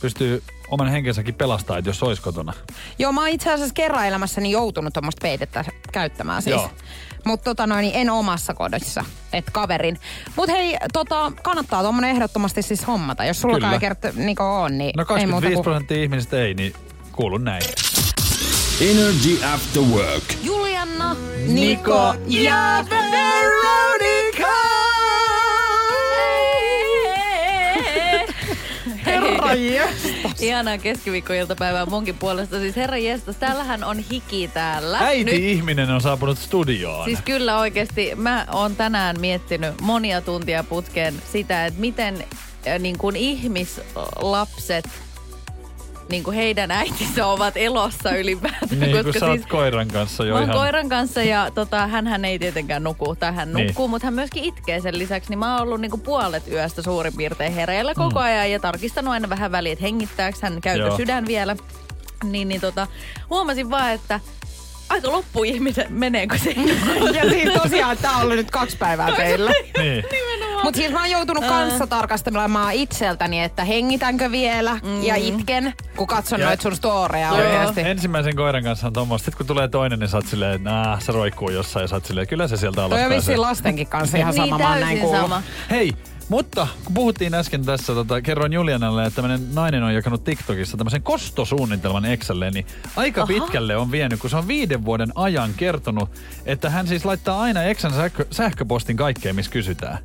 pystyy 0.00 0.42
oman 0.68 0.88
henkensäkin 0.88 1.34
pelastaa, 1.34 1.78
että 1.78 1.88
jos 1.88 2.02
olisi 2.02 2.22
kotona. 2.22 2.52
Joo, 2.98 3.12
mä 3.12 3.20
oon 3.20 3.28
itse 3.28 3.52
asiassa 3.52 3.74
kerran 3.74 4.06
elämässäni 4.06 4.50
joutunut 4.50 4.92
tuommoista 4.92 5.20
peitettä 5.22 5.64
käyttämään 5.92 6.42
siis. 6.42 6.56
Joo. 6.56 6.70
Mutta 7.24 7.44
tota 7.44 7.66
noin, 7.66 7.90
en 7.94 8.10
omassa 8.10 8.54
kodissa, 8.54 9.04
et 9.32 9.44
kaverin. 9.52 9.98
Mut 10.36 10.48
hei, 10.48 10.76
tota, 10.92 11.32
kannattaa 11.42 11.82
tuommoinen 11.82 12.10
ehdottomasti 12.10 12.62
siis 12.62 12.86
hommata. 12.86 13.24
Jos 13.24 13.40
sulla 13.40 13.60
kai 13.60 13.78
kerta 13.78 14.08
niinku 14.14 14.42
on, 14.42 14.78
niin 14.78 14.92
No 14.96 15.02
ei 15.16 15.26
muuta 15.26 15.44
25 15.48 15.54
kuin... 15.54 15.62
prosenttia 15.64 16.02
ihmisistä 16.02 16.36
ei, 16.36 16.54
niin 16.54 16.74
kuulun 17.12 17.44
näin. 17.44 17.62
Energy 18.80 19.44
After 19.44 19.82
Work. 19.82 20.24
Julianna, 20.42 21.16
Niko 21.46 22.14
ja 22.26 22.84
Veronica. 22.90 24.54
Herra 29.06 29.50
Ihanaa 30.40 30.78
keskiviikkoiltapäivää 30.78 31.86
munkin 31.86 32.14
puolesta. 32.14 32.58
Siis 32.60 32.76
herra 32.76 32.96
jestas, 32.96 33.36
täällähän 33.36 33.84
on 33.84 33.98
hiki 33.98 34.50
täällä. 34.54 34.98
Äiti 34.98 35.52
ihminen 35.52 35.90
on 35.90 36.00
saapunut 36.00 36.38
studioon. 36.38 37.04
Siis 37.04 37.20
kyllä 37.24 37.58
oikeasti, 37.58 38.12
mä 38.16 38.46
oon 38.52 38.76
tänään 38.76 39.20
miettinyt 39.20 39.80
monia 39.80 40.20
tuntia 40.20 40.64
putkeen 40.64 41.14
sitä, 41.32 41.66
että 41.66 41.80
miten 41.80 42.24
äh, 42.66 42.78
niin 42.78 42.98
kuin 42.98 43.16
ihmislapset, 43.16 44.88
niin 46.08 46.24
kuin 46.24 46.36
heidän 46.36 46.70
äitinsä 46.70 47.26
ovat 47.26 47.56
elossa 47.56 48.10
ylipäätään. 48.16 48.80
niin, 48.80 48.96
kun 48.96 49.04
koska 49.04 49.20
sä 49.20 49.26
oot 49.26 49.34
siis, 49.34 49.46
koiran 49.46 49.88
kanssa 49.88 50.24
jo 50.24 50.34
Mä 50.34 50.42
ihan... 50.42 50.56
koiran 50.56 50.88
kanssa 50.88 51.22
ja 51.22 51.50
tota, 51.54 51.86
hän 51.86 52.24
ei 52.24 52.38
tietenkään 52.38 52.84
nuku, 52.84 53.16
tai 53.16 53.32
hän 53.34 53.52
Niin. 53.52 53.66
nukkuu, 53.66 53.88
mutta 53.88 54.06
hän 54.06 54.14
myöskin 54.14 54.44
itkee 54.44 54.80
sen 54.80 54.98
lisäksi. 54.98 55.30
Niin 55.30 55.38
mä 55.38 55.52
oon 55.54 55.62
ollut 55.62 55.80
niinku 55.80 55.98
puolet 55.98 56.48
yöstä 56.48 56.82
suurin 56.82 57.16
piirtein 57.16 57.52
hereillä 57.52 57.94
koko 57.94 58.20
Mm. 58.20 58.24
ajan 58.24 58.50
ja 58.50 58.60
tarkistanut 58.60 59.12
aina 59.12 59.28
vähän 59.28 59.52
väliin, 59.52 59.72
että 59.72 59.82
hengittääkö 59.84 60.38
hän, 60.42 60.60
käykö 60.60 60.86
Joo. 60.86 60.96
sydän 60.96 61.26
vielä. 61.26 61.56
Niin, 62.24 62.48
niin 62.48 62.60
tota, 62.60 62.86
huomasin 63.30 63.70
vaan, 63.70 63.92
että 63.92 64.20
aika 64.88 65.12
loppu 65.12 65.44
ihminen 65.44 65.86
meneekö 65.88 66.38
se. 66.38 66.54
Ja 67.14 67.30
siis 67.30 67.52
tosiaan 67.62 67.96
tää 67.96 68.16
on 68.16 68.22
ollut 68.22 68.36
nyt 68.36 68.50
kaksi 68.50 68.76
päivää 68.76 69.12
teillä. 69.12 69.50
Niin. 69.78 70.04
Mutta 70.64 70.78
siis 70.80 70.92
mä 70.92 71.00
oon 71.00 71.10
joutunut 71.10 71.44
kanssa 71.44 71.86
tarkastelemaan 71.86 72.74
itseltäni, 72.74 73.42
että 73.42 73.64
hengitänkö 73.64 74.30
vielä 74.30 74.78
ja 75.02 75.14
itken, 75.14 75.74
kun 75.96 76.06
katson 76.06 76.40
noita 76.40 76.62
sun 76.62 76.76
storeja 76.76 77.30
oikeasti. 77.30 77.80
Ensimmäisen 77.80 78.36
koiran 78.36 78.64
kanssa 78.64 78.86
on 78.86 78.92
tommoista. 78.92 79.24
Sitten 79.24 79.36
kun 79.36 79.46
tulee 79.46 79.68
toinen, 79.68 79.98
niin 79.98 80.08
sä 80.08 80.16
oot 80.16 80.26
silleen, 80.26 80.54
että 80.54 80.70
nah, 80.70 81.02
se 81.02 81.12
roikkuu 81.12 81.50
jossain 81.50 81.84
ja 81.84 81.88
sä 81.88 81.96
oot 81.96 82.04
silleen, 82.04 82.26
kyllä 82.26 82.48
se 82.48 82.56
sieltä 82.56 82.84
alas 82.84 82.98
Toi 82.98 83.04
on 83.04 83.10
vissiin 83.10 83.40
lastenkin 83.40 83.86
kanssa 83.86 84.18
ihan 84.18 84.34
sama, 84.34 84.56
niin, 84.56 84.66
mä 84.66 84.70
oon 84.70 84.80
näin 84.80 85.10
sama. 85.10 85.42
Hei, 85.70 85.92
mutta 86.34 86.66
kun 86.84 86.94
puhuttiin 86.94 87.34
äsken 87.34 87.64
tässä, 87.64 87.94
tota, 87.94 88.22
kerroin 88.22 88.52
Julianalle, 88.52 89.06
että 89.06 89.22
tämmönen 89.22 89.54
nainen 89.54 89.82
on 89.82 89.94
jakanut 89.94 90.24
TikTokissa 90.24 90.76
tämmöisen 90.76 91.02
kostosuunnitelman 91.02 92.04
Excelle, 92.04 92.50
niin 92.50 92.66
aika 92.96 93.22
Aha. 93.22 93.26
pitkälle 93.26 93.76
on 93.76 93.90
vienyt, 93.90 94.20
kun 94.20 94.30
se 94.30 94.36
on 94.36 94.48
viiden 94.48 94.84
vuoden 94.84 95.12
ajan 95.14 95.50
kertonut, 95.56 96.10
että 96.46 96.70
hän 96.70 96.86
siis 96.86 97.04
laittaa 97.04 97.40
aina 97.40 97.62
Exän 97.62 97.92
sähkö, 97.92 98.26
sähköpostin 98.30 98.96
kaikkeen, 98.96 99.36
missä 99.36 99.52
kysytään. 99.52 99.98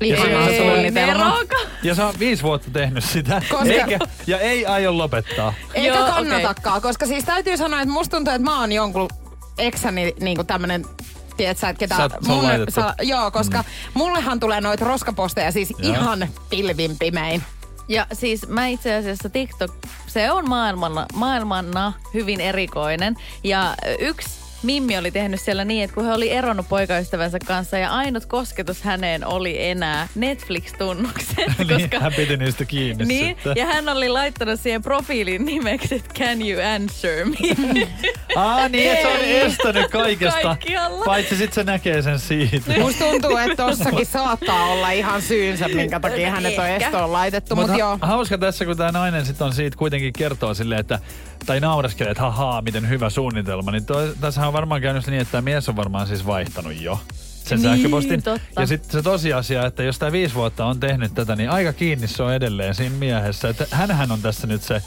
Ihana 0.00 0.46
Ei, 0.46 0.58
suunnitelma. 0.58 1.24
Veroka. 1.24 1.56
Ja 1.82 1.94
se 1.94 2.02
on 2.02 2.14
viisi 2.18 2.42
vuotta 2.42 2.70
tehnyt 2.70 3.04
sitä, 3.04 3.42
Koska- 3.50 3.72
eikä, 3.72 3.98
ja 4.26 4.38
ei 4.38 4.66
aio 4.66 4.98
lopettaa. 4.98 5.54
Eikä 5.74 5.94
Joo, 5.96 6.06
kannatakaan, 6.06 6.82
koska 6.82 7.06
siis 7.06 7.24
täytyy 7.24 7.56
sanoa, 7.56 7.80
että 7.80 7.92
musta 7.92 8.16
tuntuu, 8.16 8.34
että 8.34 8.44
mä 8.44 8.60
oon 8.60 8.72
jonkun 8.72 9.08
eksäni 9.58 10.14
niinku 10.20 10.44
tämmönen 10.44 10.84
Tiedätkö, 11.36 11.68
että 11.68 11.78
ketä... 11.78 11.96
Sä 11.96 12.32
on 12.32 12.42
laitettu. 12.42 12.80
joo, 13.02 13.30
koska 13.30 13.58
mm. 13.58 13.64
mullehan 13.94 14.40
tulee 14.40 14.60
noita 14.60 14.84
roskaposteja 14.84 15.52
siis 15.52 15.70
Joo. 15.70 15.92
ihan 15.92 16.28
pilvin 16.50 16.98
pimein. 16.98 17.42
Ja 17.88 18.06
siis 18.12 18.48
mä 18.48 18.66
itse 18.66 18.94
asiassa 18.94 19.28
TikTok, 19.28 19.70
se 20.06 20.30
on 20.30 20.48
maailmana, 20.48 21.06
maailmana 21.14 21.92
hyvin 22.14 22.40
erikoinen. 22.40 23.16
Ja 23.44 23.74
yksi 23.98 24.28
Mimmi 24.62 24.98
oli 24.98 25.10
tehnyt 25.10 25.40
siellä 25.40 25.64
niin, 25.64 25.84
että 25.84 25.94
kun 25.94 26.04
he 26.04 26.12
oli 26.12 26.30
eronnut 26.30 26.68
poikaystävänsä 26.68 27.38
kanssa 27.46 27.78
ja 27.78 27.90
ainut 27.90 28.26
kosketus 28.26 28.82
häneen 28.82 29.26
oli 29.26 29.62
enää 29.68 30.08
Netflix-tunnukset. 30.14 31.58
niin, 31.68 31.90
hän 32.00 32.12
piti 32.12 32.36
niistä 32.36 32.64
kiinni 32.64 33.04
Niin, 33.04 33.26
sitten. 33.36 33.52
ja 33.56 33.66
hän 33.66 33.88
oli 33.88 34.08
laittanut 34.08 34.60
siihen 34.60 34.82
profiilin 34.82 35.44
nimeksi, 35.44 35.94
että 35.94 36.14
can 36.14 36.42
you 36.42 36.60
answer 36.74 37.24
me? 37.26 37.36
Aa 38.36 38.68
niin, 38.68 38.90
että 38.92 39.02
se 39.08 39.14
on 39.14 39.20
estänyt 39.24 39.90
kaikesta. 39.90 40.40
Kaikkialla. 40.42 41.04
Paitsi 41.04 41.36
sit 41.36 41.52
se 41.52 41.64
näkee 41.64 42.02
sen 42.02 42.18
siitä. 42.18 42.72
Musta 42.80 43.04
tuntuu, 43.04 43.36
että 43.36 43.56
tossakin 43.56 44.06
saattaa 44.06 44.64
olla 44.64 44.90
ihan 44.90 45.22
syynsä, 45.22 45.68
minkä 45.68 46.00
takia 46.00 46.30
hänet 46.30 46.58
on 46.58 46.66
estoon 46.66 47.12
laitettu, 47.12 47.56
Mutta 47.56 47.72
mutta 47.72 47.80
joo. 47.80 47.98
ha- 48.00 48.06
hauska 48.06 48.38
tässä, 48.38 48.64
kun 48.64 48.76
tämä 48.76 48.92
nainen 48.92 49.26
sitten 49.26 49.46
on 49.46 49.52
siitä 49.52 49.76
kuitenkin 49.76 50.12
kertoo 50.12 50.54
silleen, 50.54 50.80
että 50.80 50.98
tai 51.46 51.60
nauraskelee, 51.60 52.10
että 52.10 52.22
hahaa, 52.22 52.62
miten 52.62 52.88
hyvä 52.88 53.10
suunnitelma, 53.10 53.70
niin 53.70 53.86
toi, 53.86 54.12
tässä 54.20 54.46
on 54.46 54.52
varmaan 54.52 54.80
käynyt 54.80 55.06
niin, 55.06 55.20
että 55.20 55.32
tämä 55.32 55.42
mies 55.42 55.68
on 55.68 55.76
varmaan 55.76 56.06
siis 56.06 56.26
vaihtanut 56.26 56.80
jo 56.80 57.00
sen 57.44 57.62
Niin, 57.62 57.70
sähköpostin. 57.76 58.22
totta. 58.22 58.60
Ja 58.60 58.66
sitten 58.66 58.90
se 58.92 59.02
tosiasia, 59.02 59.66
että 59.66 59.82
jos 59.82 59.98
tämä 59.98 60.12
viisi 60.12 60.34
vuotta 60.34 60.64
on 60.66 60.80
tehnyt 60.80 61.14
tätä, 61.14 61.36
niin 61.36 61.50
aika 61.50 61.72
kiinni 61.72 62.06
se 62.08 62.22
on 62.22 62.34
edelleen 62.34 62.74
siinä 62.74 62.94
miehessä. 62.96 63.48
Että 63.48 63.66
hänhän 63.70 64.12
on 64.12 64.22
tässä 64.22 64.46
nyt 64.46 64.62
se, 64.62 64.82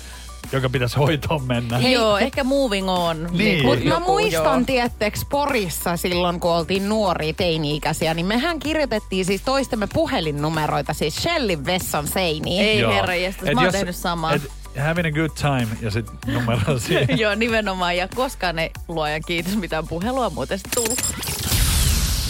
joka 0.52 0.70
pitäisi 0.70 0.98
hoitoon 0.98 1.44
mennä. 1.44 1.78
Hei. 1.78 1.94
Joo, 1.94 2.18
ehkä 2.18 2.44
moving 2.44 2.90
on. 2.90 3.28
Niin. 3.32 3.66
Mutta 3.66 3.86
mä 3.86 3.90
joku, 3.96 4.12
muistan, 4.12 4.44
joo. 4.60 4.66
tietteeks 4.66 5.26
Porissa 5.30 5.98
silloin, 5.98 6.40
kun 6.40 6.52
oltiin 6.52 6.90
nuoria 6.90 7.34
teini-ikäisiä, 7.34 8.14
niin 8.14 8.26
mehän 8.26 8.60
kirjoitettiin 8.60 9.26
siis 9.26 9.42
toistemme 9.42 9.88
puhelinnumeroita, 9.94 10.94
siis 10.94 11.16
Shellin 11.16 11.66
vessan 11.66 12.08
seiniin. 12.08 12.66
Ei 12.66 12.80
Joo. 12.80 12.92
herra 12.94 13.14
mä 13.54 13.60
oon 13.62 13.66
jos- 13.66 13.72
tehnyt 13.72 13.96
samaa. 13.96 14.34
et 14.34 14.42
having 14.88 15.08
a 15.08 15.12
good 15.12 15.32
time 15.42 15.68
ja 15.82 15.92
sitten 15.92 16.16
numero 16.34 16.80
siihen. 16.88 17.20
Joo, 17.20 17.36
nimenomaan. 17.36 17.98
Ja 17.98 18.08
koskaan 18.16 18.60
ei 18.60 18.72
luojan 18.88 19.22
kiitos 19.28 19.56
mitään 19.56 19.88
puhelua 19.88 20.30
muuten 20.30 20.58
sit 20.60 20.68
tullut. 20.76 21.00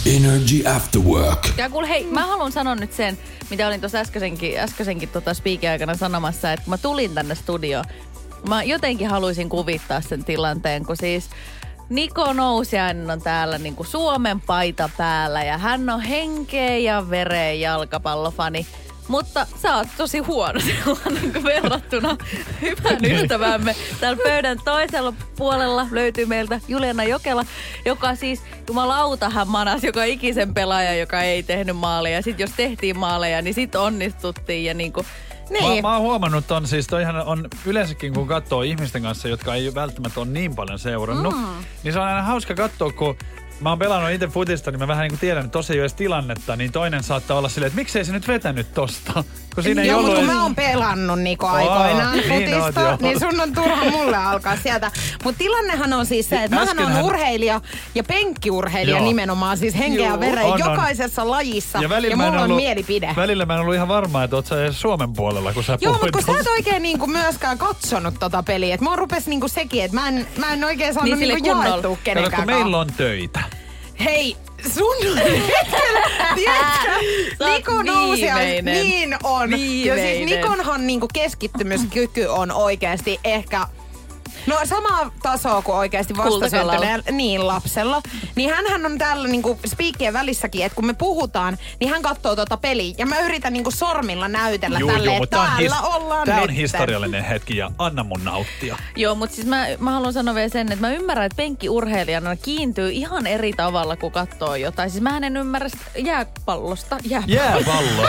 Energy 0.06 0.62
After 0.76 1.00
Work. 1.02 1.48
Ja 1.56 1.70
kuule, 1.70 1.88
hei, 1.88 2.04
mä 2.06 2.26
haluan 2.26 2.52
sanoa 2.52 2.74
nyt 2.74 2.92
sen, 2.92 3.18
mitä 3.50 3.66
olin 3.68 3.80
tuossa 3.80 3.98
äskeisenkin, 3.98 4.58
äskeisenkin 4.58 5.08
tota 5.08 5.34
speakin 5.34 5.70
aikana 5.70 5.94
sanomassa, 5.94 6.52
että 6.52 6.64
kun 6.64 6.70
mä 6.70 6.78
tulin 6.78 7.14
tänne 7.14 7.34
studioon, 7.34 7.84
mä 8.48 8.62
jotenkin 8.62 9.08
haluaisin 9.08 9.48
kuvittaa 9.48 10.00
sen 10.00 10.24
tilanteen, 10.24 10.86
kun 10.86 10.96
siis 10.96 11.30
Niko 11.88 12.32
Nousiainen 12.32 13.10
on 13.10 13.22
täällä 13.22 13.58
niin 13.58 13.76
kuin 13.76 13.86
Suomen 13.86 14.40
paita 14.40 14.90
päällä 14.96 15.44
ja 15.44 15.58
hän 15.58 15.90
on 15.90 16.00
henkeä 16.00 16.76
ja 16.76 17.10
vereen 17.10 17.60
jalkapallofani. 17.60 18.66
Mutta 19.08 19.46
sä 19.62 19.76
oot 19.76 19.88
tosi 19.96 20.18
huono 20.18 20.60
silloin 20.66 21.14
niin 21.14 21.32
kuin 21.32 21.44
verrattuna 21.44 22.16
hyvän 22.60 23.04
ystävämme. 23.04 23.76
Täällä 24.00 24.22
pöydän 24.22 24.58
toisella 24.64 25.12
puolella 25.36 25.86
löytyy 25.90 26.26
meiltä 26.26 26.60
Juliana 26.68 27.04
Jokela, 27.04 27.44
joka 27.84 28.14
siis 28.14 28.42
jumalauta 28.68 29.30
hän 29.30 29.48
manas 29.48 29.84
joka 29.84 30.04
ikisen 30.04 30.54
pelaaja, 30.54 30.94
joka 30.94 31.22
ei 31.22 31.42
tehnyt 31.42 31.76
maaleja. 31.76 32.22
Sitten 32.22 32.44
jos 32.44 32.52
tehtiin 32.56 32.98
maaleja, 32.98 33.42
niin 33.42 33.54
sit 33.54 33.74
onnistuttiin 33.74 34.64
ja 34.64 34.74
niin 34.74 34.92
kuin 34.92 35.06
Niin. 35.50 35.82
Mä, 35.82 35.88
mä 35.88 35.92
oon 35.92 36.02
huomannut 36.02 36.46
ton, 36.46 36.66
siis 36.66 36.86
toihan 36.86 37.16
on 37.16 37.48
yleensäkin 37.66 38.14
kun 38.14 38.28
katsoo 38.28 38.62
ihmisten 38.62 39.02
kanssa, 39.02 39.28
jotka 39.28 39.54
ei 39.54 39.74
välttämättä 39.74 40.20
ole 40.20 40.28
niin 40.28 40.54
paljon 40.54 40.78
seurannut, 40.78 41.34
mm. 41.34 41.46
niin 41.84 41.92
se 41.92 41.98
on 41.98 42.06
aina 42.06 42.22
hauska 42.22 42.54
katsoa, 42.54 42.92
kun 42.92 43.16
mä 43.60 43.68
oon 43.68 43.78
pelannut 43.78 44.10
itse 44.10 44.26
futista, 44.26 44.70
niin 44.70 44.78
mä 44.78 44.88
vähän 44.88 45.02
niin 45.02 45.10
kuin 45.12 45.20
tiedän, 45.20 45.44
että 45.44 45.52
tosi 45.52 45.72
ei 45.72 45.78
ole 45.78 45.82
edes 45.82 45.94
tilannetta, 45.94 46.56
niin 46.56 46.72
toinen 46.72 47.02
saattaa 47.02 47.38
olla 47.38 47.48
silleen, 47.48 47.68
että 47.68 47.80
miksei 47.80 48.04
se 48.04 48.12
nyt 48.12 48.28
vetänyt 48.28 48.74
tosta. 48.74 49.24
Kun 49.58 49.62
siinä 49.64 49.82
ei 49.82 49.88
Joo, 49.88 49.98
ollut 49.98 50.10
mutta 50.14 50.26
kun 50.26 50.34
mä 50.36 50.42
oon 50.42 50.54
pelannut 50.54 51.18
Niko 51.20 51.46
aikoinaan 51.46 52.16
niin 52.16 52.28
futista, 52.28 52.80
oot, 52.90 53.00
joo. 53.00 53.10
niin 53.10 53.20
sun 53.20 53.40
on 53.40 53.52
turha 53.52 53.84
mulle 53.90 54.16
alkaa 54.16 54.56
sieltä. 54.56 54.90
Mutta 55.24 55.38
tilannehan 55.38 55.92
on 55.92 56.06
siis 56.06 56.28
se, 56.28 56.44
että 56.44 56.56
mähän 56.56 56.78
on 56.78 57.02
urheilija 57.04 57.60
ja 57.94 58.04
penkkiurheilija 58.04 58.96
Joo. 58.96 59.06
nimenomaan, 59.06 59.58
siis 59.58 59.78
henkeä 59.78 60.06
ja 60.06 60.12
On, 60.14 60.52
on. 60.52 60.58
jokaisessa 60.58 61.30
lajissa. 61.30 61.78
Ja, 61.78 61.98
ja 62.08 62.16
mä 62.16 62.24
mulla 62.24 62.38
on 62.38 62.44
ollut- 62.44 62.56
mielipide. 62.56 63.12
Välillä 63.16 63.46
mä 63.46 63.54
en 63.54 63.60
ollut 63.60 63.74
ihan 63.74 63.88
varma, 63.88 64.24
että 64.24 64.36
oot 64.36 64.46
sä 64.46 64.62
edes 64.64 64.80
Suomen 64.80 65.12
puolella, 65.12 65.52
kun 65.52 65.64
sä 65.64 65.78
Joo, 65.80 65.92
puhuit 65.94 66.14
mutta 66.14 66.26
kun 66.26 66.34
sä 66.34 66.40
et 66.40 66.46
oikein 66.46 66.82
niinku 66.82 67.06
myöskään 67.06 67.58
katsonut 67.58 68.14
tota 68.20 68.42
peliä. 68.42 68.74
Et 68.74 68.80
mua 68.80 68.96
rupes 68.96 69.26
niinku 69.26 69.48
sekin, 69.48 69.84
että 69.84 69.94
mä 69.94 70.08
en, 70.08 70.26
mä 70.36 70.52
en 70.52 70.64
oikein 70.64 70.94
saanut 70.94 71.18
Niin 71.18 71.28
niin 71.28 71.44
niinku 71.44 71.60
jaettua 71.60 71.76
Kato, 71.90 71.98
kenenkään 72.04 72.42
kun 72.46 72.54
meillä 72.54 72.78
on 72.78 72.86
töitä. 72.96 73.40
Hei, 74.04 74.36
sun... 74.74 74.96
Tiedätkö? 76.34 76.90
Sä 77.38 77.44
oot 77.44 77.56
Niko 77.56 77.82
nousi 77.82 78.22
viimeinen. 78.22 78.64
Niin 78.64 79.16
on. 79.22 79.50
Ja 79.50 79.56
siis 79.56 79.84
Viimeinen. 79.86 80.26
Nikonhan 80.26 80.86
niinku 80.86 81.08
keskittymiskyky 81.14 82.26
on 82.26 82.52
oikeasti 82.52 83.20
ehkä 83.24 83.66
No 84.48 84.56
samaa 84.64 85.10
tasoa 85.22 85.62
kuin 85.62 85.76
oikeasti 85.76 86.16
vastasyntyneellä 86.16 87.04
niin 87.10 87.46
lapsella. 87.46 88.02
Niin 88.34 88.50
hänhän 88.50 88.86
on 88.86 88.98
täällä 88.98 89.28
niinku 89.28 89.58
spiikkien 89.66 90.12
välissäkin, 90.12 90.64
että 90.64 90.76
kun 90.76 90.86
me 90.86 90.92
puhutaan, 90.94 91.58
niin 91.80 91.90
hän 91.90 92.02
katsoo 92.02 92.36
tota 92.36 92.56
peliä. 92.56 92.94
Ja 92.98 93.06
mä 93.06 93.20
yritän 93.20 93.52
niinku 93.52 93.70
sormilla 93.70 94.28
näytellä 94.28 94.78
Juu, 94.78 94.90
tälle, 94.90 95.06
juu, 95.14 95.22
että 95.22 95.36
täällä 95.36 95.76
his- 95.76 95.94
ollaan 95.96 96.26
tää 96.26 96.42
on 96.42 96.50
historiallinen 96.50 97.24
hetki 97.24 97.56
ja 97.56 97.70
anna 97.78 98.04
mun 98.04 98.24
nauttia. 98.24 98.76
Joo, 98.96 99.14
mutta 99.14 99.34
siis 99.36 99.46
mä, 99.46 99.66
mä 99.78 99.90
haluan 99.90 100.12
sanoa 100.12 100.34
vielä 100.34 100.48
sen, 100.48 100.72
että 100.72 100.86
mä 100.86 100.92
ymmärrän, 100.92 101.26
että 101.26 101.36
penkkiurheilijana 101.36 102.36
kiintyy 102.36 102.90
ihan 102.90 103.26
eri 103.26 103.52
tavalla, 103.52 103.96
kun 103.96 104.12
katsoo 104.12 104.54
jotain. 104.54 104.90
Siis 104.90 105.02
mä 105.02 105.16
en 105.16 105.36
ymmärrä 105.36 105.68
sitä 105.68 105.84
jääpallosta. 105.96 106.96
Jääpallo. 107.04 107.34
Jääpallo. 107.34 108.08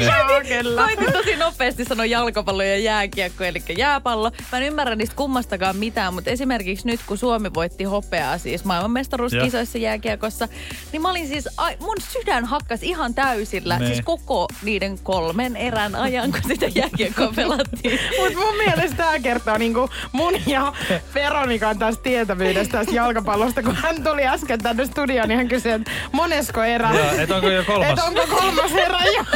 Joo. 0.00 0.86
Koitin 0.86 1.12
tosi 1.12 1.36
nopeasti 1.36 1.84
sanoa 1.84 2.06
jalkapallo 2.06 2.62
ja 2.62 2.76
jääkiekko, 2.78 3.44
eli 3.44 3.62
jääpallo. 3.78 4.30
Mä 4.52 4.58
en 4.58 4.64
ymmärrä 4.64 4.94
niistä 4.96 5.14
kummastakaan 5.46 5.76
mitään, 5.76 6.14
mutta 6.14 6.30
esimerkiksi 6.30 6.86
nyt 6.86 7.00
kun 7.06 7.18
Suomi 7.18 7.54
voitti 7.54 7.84
hopeaa 7.84 8.38
siis 8.38 8.64
maailmanmestaruuskisoissa 8.64 9.78
jääkiekossa, 9.78 10.48
niin 10.92 11.02
mä 11.02 11.10
olin 11.10 11.28
siis, 11.28 11.48
ai, 11.56 11.76
mun 11.80 11.96
sydän 12.12 12.44
hakkas 12.44 12.82
ihan 12.82 13.14
täysillä, 13.14 13.78
Nee. 13.78 13.88
siis 13.88 14.00
koko 14.04 14.48
niiden 14.62 14.98
kolmen 15.02 15.56
erän 15.56 15.94
ajan, 15.94 16.32
kun 16.32 16.40
sitä 16.48 16.66
jääkiekkoa 16.74 17.32
pelattiin. 17.36 18.00
Mutta 18.20 18.38
mun 18.38 18.56
mielestä 18.56 18.96
tämä 18.96 19.18
kertoo 19.18 19.58
niinku 19.58 19.90
mun 20.12 20.34
ja 20.46 20.72
Veronikan 21.14 21.78
tästä 21.78 22.02
tietävyydestä 22.02 22.78
tästä 22.78 22.94
jalkapallosta. 22.94 23.62
Kun 23.62 23.74
hän 23.76 24.02
tuli 24.04 24.26
äsken 24.26 24.58
tänne 24.62 24.86
studioon, 24.86 25.28
niin 25.28 25.36
hän 25.38 25.48
kysyi, 25.48 25.72
että 25.72 25.90
monesko 26.12 26.62
erä? 26.62 26.90
Joo, 26.94 27.10
et 27.18 27.30
onko 27.30 27.50
jo 27.50 27.64
kolmas? 27.64 27.88
Et 27.90 27.98
onko 27.98 28.26
kolmas 28.26 28.72
erä 28.72 29.00
jo? 29.16 29.24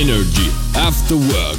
Energy 0.00 0.50
After 0.86 1.16
Work. 1.16 1.58